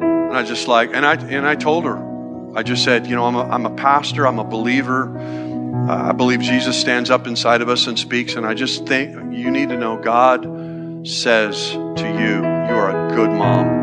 And 0.02 0.36
I 0.36 0.42
just 0.42 0.68
like, 0.68 0.90
and 0.94 1.06
I 1.06 1.14
and 1.14 1.46
I 1.46 1.54
told 1.54 1.84
her, 1.84 2.56
I 2.56 2.62
just 2.62 2.84
said, 2.84 3.06
you 3.06 3.14
know, 3.14 3.24
I'm 3.24 3.36
a, 3.36 3.44
I'm 3.44 3.66
a 3.66 3.74
pastor, 3.74 4.26
I'm 4.26 4.38
a 4.38 4.44
believer. 4.44 5.16
Uh, 5.88 6.08
I 6.08 6.12
believe 6.12 6.40
Jesus 6.40 6.78
stands 6.78 7.10
up 7.10 7.26
inside 7.26 7.62
of 7.62 7.68
us 7.68 7.86
and 7.86 7.98
speaks. 7.98 8.34
And 8.34 8.46
I 8.46 8.54
just 8.54 8.86
think 8.86 9.14
you 9.34 9.50
need 9.50 9.68
to 9.70 9.76
know 9.76 9.96
God 9.96 11.06
says 11.06 11.70
to 11.70 12.18
you, 12.18 12.36
you 12.36 12.74
are 12.74 12.90
a 12.90 13.14
good 13.14 13.30
mom. 13.30 13.77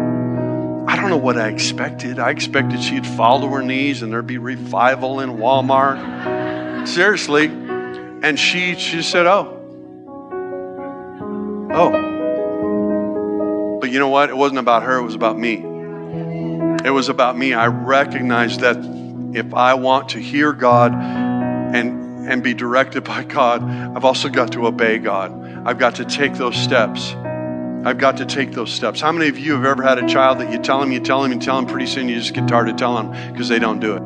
I 0.96 1.02
don't 1.02 1.10
know 1.10 1.18
what 1.18 1.38
I 1.38 1.50
expected. 1.50 2.20
I 2.20 2.30
expected 2.30 2.82
she'd 2.82 3.06
fall 3.06 3.42
to 3.42 3.48
her 3.50 3.62
knees 3.62 4.02
and 4.02 4.14
there'd 4.14 4.26
be 4.26 4.38
revival 4.38 5.20
in 5.20 5.32
Walmart. 5.32 6.88
Seriously. 6.88 7.48
And 7.48 8.40
she, 8.40 8.76
she 8.76 9.02
said, 9.02 9.26
Oh, 9.28 9.62
Oh. 11.74 11.92
But 13.82 13.92
you 13.92 14.00
know 14.00 14.08
what? 14.08 14.30
It 14.30 14.38
wasn't 14.38 14.60
about 14.60 14.84
her, 14.84 14.98
it 14.98 15.04
was 15.04 15.16
about 15.16 15.38
me. 15.38 15.56
It 16.86 16.92
was 16.92 17.10
about 17.10 17.38
me. 17.38 17.54
I 17.54 17.68
recognized 17.68 18.62
that 18.62 18.78
if 19.36 19.54
I 19.54 19.74
want 19.74 20.08
to 20.10 20.20
hear 20.20 20.54
God 20.54 20.94
and, 20.94 22.26
and 22.26 22.42
be 22.42 22.54
directed 22.54 23.04
by 23.04 23.26
God, 23.26 23.62
I've 23.64 24.06
also 24.06 24.30
got 24.30 24.54
to 24.54 24.66
obey 24.66 24.98
God. 25.00 25.34
I've 25.68 25.78
got 25.78 25.96
to 25.96 26.06
take 26.06 26.36
those 26.36 26.56
steps. 26.56 27.14
I've 27.86 28.00
got 28.00 28.18
to 28.18 28.26
take 28.26 28.52
those 28.52 28.74
steps. 28.74 29.00
How 29.00 29.12
many 29.12 29.30
of 29.30 29.38
you 29.38 29.54
have 29.54 29.64
ever 29.64 29.84
had 29.84 30.00
a 30.00 30.08
child 30.08 30.40
that 30.40 30.52
you 30.52 30.58
tell 30.58 30.80
them, 30.80 30.92
you 30.92 31.00
tell 31.00 31.22
them, 31.22 31.32
you 31.32 31.40
tell 31.40 31.58
them, 31.58 31.68
pretty 31.68 31.86
soon 31.86 32.10
you 32.10 32.16
just 32.16 32.34
get 32.34 32.48
tired 32.48 32.68
of 32.68 32.78
telling 32.78 33.12
them 33.12 33.32
because 33.32 33.48
they 33.48 33.60
don't 33.60 33.80
do 33.80 33.96
it? 33.96 34.02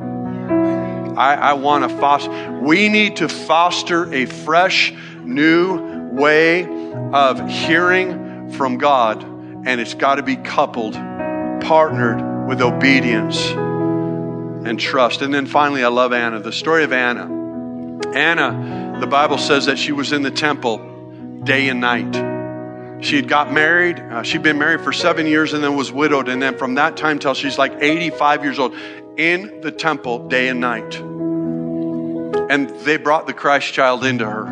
I, 1.18 1.36
I 1.36 1.54
want 1.54 1.90
to 1.90 1.98
foster. 1.98 2.60
We 2.62 2.90
need 2.90 3.16
to 3.18 3.30
foster 3.30 4.14
a 4.14 4.26
fresh, 4.26 4.94
new 5.24 6.10
way 6.12 6.66
of 7.14 7.50
hearing 7.50 8.52
from 8.52 8.80
God, 8.80 9.24
and 9.24 9.80
it's 9.80 9.94
got 9.94 10.16
to 10.16 10.24
be 10.24 10.36
coupled, 10.36 10.96
partnered 10.96 12.48
with 12.50 12.62
obedience 12.62 13.50
and 13.50 14.78
trust. 14.78 15.22
And 15.22 15.34
then 15.34 15.46
finally, 15.46 15.86
I 15.86 15.88
love 15.88 16.12
Anna. 16.12 16.42
The 16.42 16.52
story 16.52 16.84
of 16.84 16.92
Anna. 16.92 17.24
Anna, 18.14 18.98
the 19.00 19.08
Bible 19.08 19.38
says 19.38 19.68
that 19.68 19.80
she 19.80 19.94
was 19.94 20.12
in 20.12 20.22
the 20.22 20.32
temple 20.32 21.42
day 21.46 21.70
and 21.70 21.80
night. 21.80 22.39
She 23.02 23.16
had 23.16 23.28
got 23.28 23.52
married. 23.52 24.00
Uh, 24.00 24.24
she'd 24.24 24.44
been 24.44 24.58
married 24.58 24.82
for 24.82 24.92
seven 24.92 25.26
years 25.26 25.54
and 25.54 25.64
then 25.64 25.76
was 25.76 25.92
widowed. 25.92 26.28
And 26.28 26.42
then 26.42 26.58
from 26.58 26.76
that 26.76 26.98
time 26.98 27.20
till 27.20 27.34
she's 27.34 27.58
like 27.58 27.74
85 27.80 28.44
years 28.44 28.60
old, 28.60 28.76
in 29.18 29.60
the 29.62 29.72
temple 29.72 30.30
day 30.30 30.48
and 30.48 30.60
night. 30.60 30.96
And 32.50 32.70
they 32.86 32.98
brought 32.98 33.28
the 33.28 33.34
Christ 33.34 33.74
child 33.74 34.06
into 34.06 34.26
her 34.26 34.46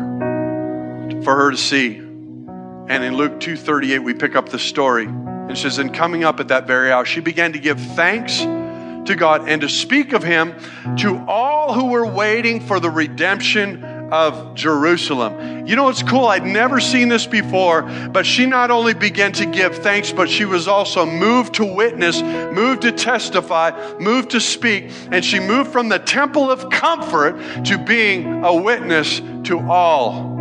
for 1.22 1.36
her 1.36 1.50
to 1.50 1.56
see. 1.56 1.96
And 1.96 3.04
in 3.04 3.16
Luke 3.16 3.40
2:38 3.40 4.02
we 4.02 4.14
pick 4.14 4.36
up 4.36 4.50
the 4.50 4.58
story. 4.58 5.06
And 5.06 5.56
says, 5.56 5.78
"In 5.78 5.90
coming 5.90 6.24
up 6.24 6.40
at 6.40 6.48
that 6.48 6.66
very 6.66 6.92
hour, 6.92 7.06
she 7.06 7.20
began 7.20 7.54
to 7.54 7.58
give 7.58 7.80
thanks 7.80 8.40
to 8.40 9.16
God 9.16 9.48
and 9.48 9.62
to 9.62 9.68
speak 9.68 10.12
of 10.12 10.22
him 10.22 10.54
to 10.98 11.24
all 11.26 11.72
who 11.72 11.86
were 11.86 12.06
waiting 12.06 12.60
for 12.60 12.78
the 12.78 12.90
redemption 12.90 13.82
of 14.10 14.54
Jerusalem. 14.54 15.66
You 15.66 15.76
know, 15.76 15.88
it's 15.88 16.02
cool. 16.02 16.26
I'd 16.26 16.44
never 16.44 16.80
seen 16.80 17.08
this 17.08 17.26
before, 17.26 17.82
but 17.82 18.24
she 18.24 18.46
not 18.46 18.70
only 18.70 18.94
began 18.94 19.32
to 19.32 19.46
give 19.46 19.76
thanks, 19.76 20.12
but 20.12 20.28
she 20.30 20.44
was 20.44 20.66
also 20.68 21.04
moved 21.04 21.54
to 21.54 21.64
witness, 21.64 22.22
moved 22.22 22.82
to 22.82 22.92
testify, 22.92 23.98
moved 23.98 24.30
to 24.30 24.40
speak, 24.40 24.90
and 25.10 25.24
she 25.24 25.40
moved 25.40 25.70
from 25.70 25.88
the 25.88 25.98
temple 25.98 26.50
of 26.50 26.70
comfort 26.70 27.64
to 27.64 27.78
being 27.78 28.44
a 28.44 28.54
witness 28.54 29.20
to 29.44 29.60
all 29.68 30.38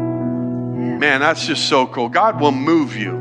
Man, 0.98 1.20
that's 1.20 1.46
just 1.46 1.70
so 1.70 1.86
cool. 1.86 2.10
God 2.10 2.41
will 2.41 2.52
move 2.52 2.96
you. 2.98 3.12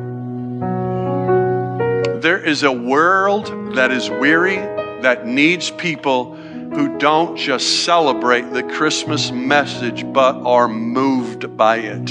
There 2.21 2.39
is 2.39 2.63
a 2.63 2.73
world 2.73 3.75
that 3.75 3.91
is 3.91 4.09
weary, 4.09 4.57
that 5.03 5.27
needs 5.27 5.71
people 5.71 6.39
who 6.77 6.99
don't 6.99 7.39
just 7.39 7.85
celebrate 7.87 8.53
the 8.53 8.63
Christmas 8.63 9.31
message, 9.33 10.05
but 10.13 10.37
are 10.43 10.69
moved 10.69 11.57
by 11.57 11.79
it. 11.79 12.11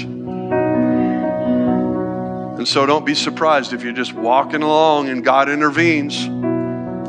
And 2.57 2.67
so 2.67 2.87
don't 2.87 3.05
be 3.05 3.13
surprised 3.13 3.73
if 3.73 3.83
you're 3.83 3.93
just 3.93 4.13
walking 4.13 4.63
along 4.63 5.09
and 5.09 5.23
God 5.23 5.49
intervenes. 5.49 6.27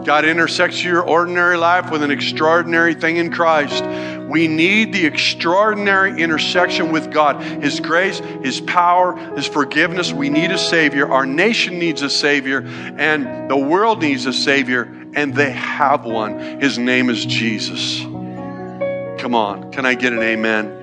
God 0.07 0.27
intersects 0.27 0.85
your 0.85 1.03
ordinary 1.03 1.57
life 1.57 1.91
with 1.91 2.03
an 2.03 2.11
extraordinary 2.11 2.93
thing 2.93 3.17
in 3.17 3.33
Christ 3.33 3.83
We 4.29 4.49
need 4.49 4.93
the 4.93 5.07
extraordinary 5.07 6.21
intersection 6.21 6.93
with 6.93 7.11
God 7.11 7.43
His 7.43 7.81
grace, 7.81 8.19
His 8.43 8.61
power, 8.61 9.17
His 9.35 9.47
forgiveness. 9.47 10.13
We 10.13 10.29
need 10.29 10.51
a 10.51 10.59
Savior. 10.59 11.11
Our 11.11 11.25
nation 11.25 11.79
needs 11.79 12.03
a 12.03 12.11
Savior, 12.11 12.67
and 12.99 13.51
the 13.51 13.57
world 13.57 14.03
needs 14.03 14.27
a 14.27 14.33
Savior, 14.35 15.06
and 15.17 15.35
they 15.35 15.51
have 15.51 16.05
one. 16.05 16.61
His 16.61 16.79
name 16.79 17.11
is 17.11 17.25
Jesus. 17.25 18.01
Come 18.01 19.35
on, 19.35 19.73
can 19.73 19.85
I 19.87 19.95
get 19.95 20.13
an 20.13 20.23
amen? 20.23 20.75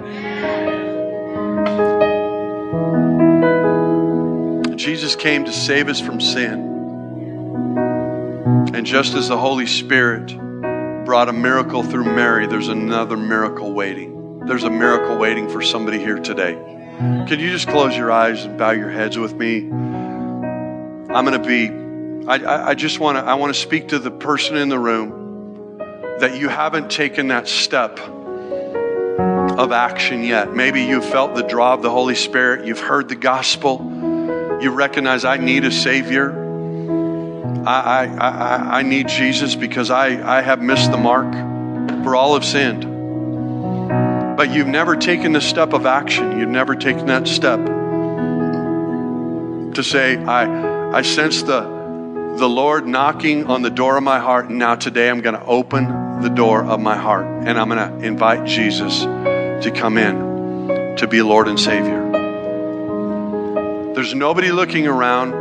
Jesus 4.78 5.16
came 5.16 5.46
to 5.46 5.54
save 5.54 5.88
us 5.88 6.02
from 6.02 6.20
sin. 6.20 6.72
And 8.74 8.86
just 8.86 9.14
as 9.14 9.30
the 9.30 9.38
Holy 9.38 9.68
Spirit 9.68 10.36
brought 11.06 11.30
a 11.30 11.34
miracle 11.34 11.84
through 11.84 12.06
Mary, 12.06 12.48
there's 12.48 12.68
another 12.68 13.16
miracle 13.16 13.72
waiting. 13.72 14.40
There's 14.46 14.64
a 14.64 14.70
miracle 14.70 15.18
waiting 15.18 15.48
for 15.48 15.62
somebody 15.62 16.00
here 16.00 16.20
today. 16.20 16.54
Can 16.98 17.40
you 17.40 17.50
just 17.52 17.68
close 17.68 17.96
your 17.96 18.12
eyes 18.12 18.44
and 18.44 18.58
bow 18.58 18.72
your 18.72 18.90
heads 18.90 19.18
with 19.18 19.34
me? 19.34 19.70
I'm 21.14 21.26
going 21.26 21.40
to 21.42 21.48
be, 21.48 21.83
I, 22.28 22.70
I 22.70 22.74
just 22.74 23.00
want 23.00 23.18
to, 23.18 23.24
I 23.24 23.34
want 23.34 23.54
to 23.54 23.60
speak 23.60 23.90
to 23.90 24.00
the 24.00 24.12
person 24.12 24.56
in 24.56 24.70
the 24.70 24.80
room 24.80 25.78
that 26.20 26.38
you 26.40 26.48
haven't 26.48 26.90
taken 26.90 27.28
that 27.28 27.50
step 27.50 28.00
of 28.00 29.72
action 29.72 30.24
yet. 30.24 30.54
Maybe 30.54 30.84
you 30.84 31.02
felt 31.02 31.36
the 31.36 31.44
draw 31.44 31.74
of 31.74 31.82
the 31.82 31.90
Holy 31.90 32.16
Spirit, 32.16 32.66
you've 32.66 32.80
heard 32.80 33.10
the 33.10 33.16
gospel, 33.16 33.80
you 34.62 34.70
recognize 34.70 35.26
I 35.26 35.38
need 35.38 35.66
a 35.66 35.72
Savior. 35.72 36.42
I, 37.66 37.82
I, 37.82 38.06
I, 38.06 38.80
I 38.80 38.82
need 38.84 39.10
Jesus 39.10 39.56
because 39.56 39.90
I, 39.90 40.38
I 40.38 40.42
have 40.42 40.62
missed 40.62 40.92
the 40.92 40.98
mark, 40.98 41.34
for 42.04 42.16
all 42.16 42.36
have 42.36 42.46
sinned. 42.46 42.86
But 44.38 44.52
you've 44.52 44.68
never 44.68 44.96
taken 44.96 45.34
the 45.34 45.42
step 45.42 45.74
of 45.74 45.86
action. 45.86 46.40
You've 46.40 46.50
never 46.50 46.76
taken 46.76 47.08
that 47.08 47.28
step 47.28 47.60
to 49.76 49.84
say, 49.84 50.18
I, 50.18 50.98
I 50.98 51.02
sense 51.02 51.44
the, 51.44 51.73
the 52.38 52.50
Lord 52.50 52.88
knocking 52.88 53.48
on 53.48 53.62
the 53.62 53.70
door 53.70 53.98
of 53.98 54.04
my 54.04 54.20
heart, 54.20 54.50
and 54.50 54.58
now 54.58 54.76
today 54.76 55.10
I'm 55.10 55.22
going 55.22 55.36
to 55.36 55.46
open 55.46 56.22
the 56.22 56.30
door 56.30 56.64
of 56.64 56.80
my 56.80 56.96
heart 56.96 57.26
and 57.26 57.60
I'm 57.60 57.70
going 57.70 58.00
to 58.00 58.06
invite 58.06 58.46
Jesus 58.46 59.02
to 59.02 59.72
come 59.76 59.98
in 59.98 60.96
to 60.98 61.08
be 61.08 61.22
Lord 61.22 61.48
and 61.48 61.60
Savior. 61.60 62.02
There's 63.94 64.16
nobody 64.16 64.52
looking 64.52 64.88
around. 64.88 65.34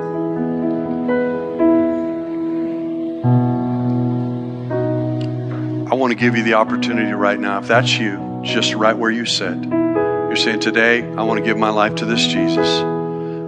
I 5.91 5.95
want 5.95 6.11
to 6.11 6.19
give 6.19 6.37
you 6.37 6.43
the 6.43 6.55
opportunity 6.55 7.13
right 7.13 7.39
now. 7.39 7.59
If 7.61 7.69
that's 7.69 7.93
you, 7.97 8.41
just 8.43 8.75
right 8.75 8.97
where 8.97 9.11
you 9.11 9.25
sit, 9.25 9.63
you're 9.65 10.37
saying, 10.37 10.61
Today, 10.61 11.03
I 11.03 11.23
want 11.23 11.39
to 11.39 11.45
give 11.45 11.57
my 11.57 11.71
life 11.71 11.97
to 11.97 12.07
this 12.07 12.27
Jesus. 12.27 13.02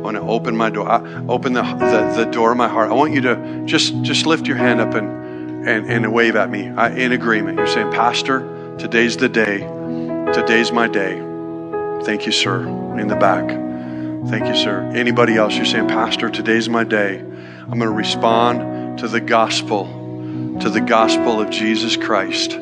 I 0.05 0.09
want 0.09 0.19
to 0.19 0.23
open 0.25 0.55
my 0.55 0.69
door, 0.69 0.87
I, 0.87 1.25
open 1.29 1.55
the, 1.55 1.63
the, 1.63 2.25
the, 2.25 2.31
door 2.31 2.53
of 2.53 2.59
my 2.59 2.69
heart. 2.69 2.91
I 2.91 2.93
want 2.93 3.15
you 3.15 3.23
to 3.23 3.63
just, 3.65 4.03
just 4.03 4.27
lift 4.27 4.47
your 4.47 4.59
hand 4.59 4.79
up 4.79 4.93
and, 4.93 5.67
and, 5.67 5.91
and 5.91 6.13
wave 6.13 6.37
at 6.37 6.51
me 6.51 6.69
I, 6.69 6.91
in 6.91 7.13
agreement. 7.13 7.57
You're 7.57 7.67
saying, 7.67 7.91
Pastor, 7.91 8.77
today's 8.77 9.17
the 9.17 9.31
day. 9.31 9.61
Today's 10.35 10.73
my 10.73 10.89
day. 10.89 11.19
Thank 12.05 12.27
you, 12.27 12.33
sir. 12.33 12.69
In 12.99 13.09
the 13.09 13.17
back. 13.17 13.49
Thank 14.29 14.47
you, 14.47 14.55
sir. 14.55 14.83
Anybody 14.95 15.37
else? 15.37 15.57
You're 15.57 15.65
saying, 15.65 15.89
Pastor, 15.89 16.29
today's 16.29 16.69
my 16.69 16.85
day. 16.85 17.21
I'm 17.21 17.79
going 17.79 17.81
to 17.81 17.89
respond 17.89 18.99
to 18.99 19.09
the 19.09 19.23
gospel 19.23 19.87
to 20.61 20.69
the 20.69 20.83
gospel 20.83 21.41
of 21.41 21.49
Jesus 21.49 21.97
Christ. 21.97 22.59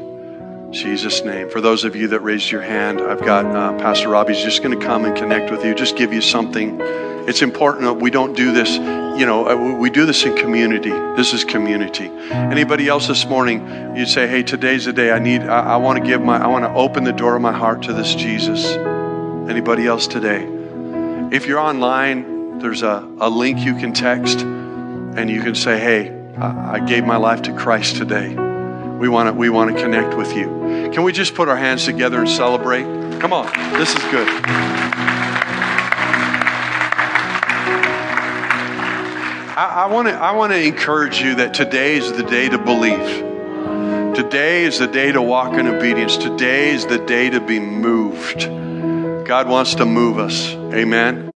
Jesus' 0.70 1.24
name. 1.24 1.50
For 1.50 1.60
those 1.60 1.82
of 1.82 1.96
you 1.96 2.06
that 2.08 2.20
raised 2.20 2.52
your 2.52 2.62
hand, 2.62 3.00
I've 3.00 3.24
got 3.24 3.44
uh, 3.46 3.76
Pastor 3.78 4.10
Robbie's 4.10 4.42
just 4.42 4.62
going 4.62 4.78
to 4.78 4.86
come 4.86 5.04
and 5.04 5.16
connect 5.16 5.50
with 5.50 5.64
you, 5.64 5.74
just 5.74 5.96
give 5.96 6.12
you 6.12 6.20
something. 6.20 6.80
It's 7.28 7.42
important 7.42 7.84
that 7.84 7.94
we 7.94 8.10
don't 8.10 8.34
do 8.34 8.52
this, 8.52 8.74
you 9.18 9.26
know, 9.26 9.48
uh, 9.48 9.76
we 9.78 9.90
do 9.90 10.06
this 10.06 10.24
in 10.24 10.36
community. 10.36 10.90
This 10.90 11.32
is 11.32 11.44
community. 11.44 12.06
Anybody 12.30 12.88
else 12.88 13.06
this 13.06 13.24
morning, 13.26 13.96
you'd 13.96 14.08
say, 14.08 14.26
hey, 14.26 14.42
today's 14.42 14.86
the 14.86 14.92
day 14.92 15.12
I 15.12 15.18
need, 15.18 15.42
I, 15.42 15.74
I 15.74 15.76
want 15.76 15.98
to 15.98 16.04
give 16.04 16.20
my, 16.20 16.38
I 16.38 16.48
want 16.48 16.64
to 16.64 16.72
open 16.72 17.04
the 17.04 17.12
door 17.12 17.36
of 17.36 17.42
my 17.42 17.52
heart 17.52 17.82
to 17.84 17.92
this 17.92 18.14
Jesus. 18.14 18.64
Anybody 19.48 19.86
else 19.86 20.06
today? 20.06 20.48
If 21.30 21.46
you're 21.46 21.60
online, 21.60 22.58
there's 22.58 22.82
a, 22.82 23.08
a 23.20 23.30
link 23.30 23.60
you 23.60 23.74
can 23.76 23.92
text 23.92 24.40
and 24.40 25.30
you 25.30 25.42
can 25.42 25.54
say, 25.54 25.78
hey, 25.78 26.18
I 26.38 26.80
gave 26.80 27.04
my 27.04 27.16
life 27.16 27.42
to 27.42 27.52
Christ 27.54 27.96
today. 27.96 28.34
We 28.34 29.08
want 29.08 29.28
to 29.28 29.32
we 29.32 29.50
want 29.50 29.76
to 29.76 29.82
connect 29.82 30.16
with 30.16 30.34
you. 30.36 30.90
Can 30.92 31.02
we 31.02 31.12
just 31.12 31.34
put 31.34 31.48
our 31.48 31.56
hands 31.56 31.84
together 31.84 32.20
and 32.20 32.28
celebrate? 32.28 32.84
Come 33.20 33.32
on, 33.32 33.46
this 33.78 33.94
is 33.94 34.02
good. 34.10 35.01
I 39.54 39.86
want 39.86 40.08
to 40.08 40.14
I 40.14 40.32
want 40.32 40.52
to 40.52 40.62
encourage 40.62 41.20
you 41.20 41.34
that 41.36 41.52
today 41.52 41.96
is 41.96 42.10
the 42.12 42.22
day 42.22 42.48
to 42.48 42.58
believe. 42.58 43.32
Today 44.14 44.64
is 44.64 44.78
the 44.78 44.86
day 44.86 45.12
to 45.12 45.20
walk 45.20 45.54
in 45.54 45.66
obedience. 45.66 46.16
Today 46.16 46.70
is 46.70 46.86
the 46.86 46.98
day 46.98 47.28
to 47.28 47.40
be 47.40 47.58
moved. 47.58 48.40
God 49.26 49.48
wants 49.48 49.74
to 49.76 49.84
move 49.84 50.18
us. 50.18 50.52
Amen. 50.54 51.28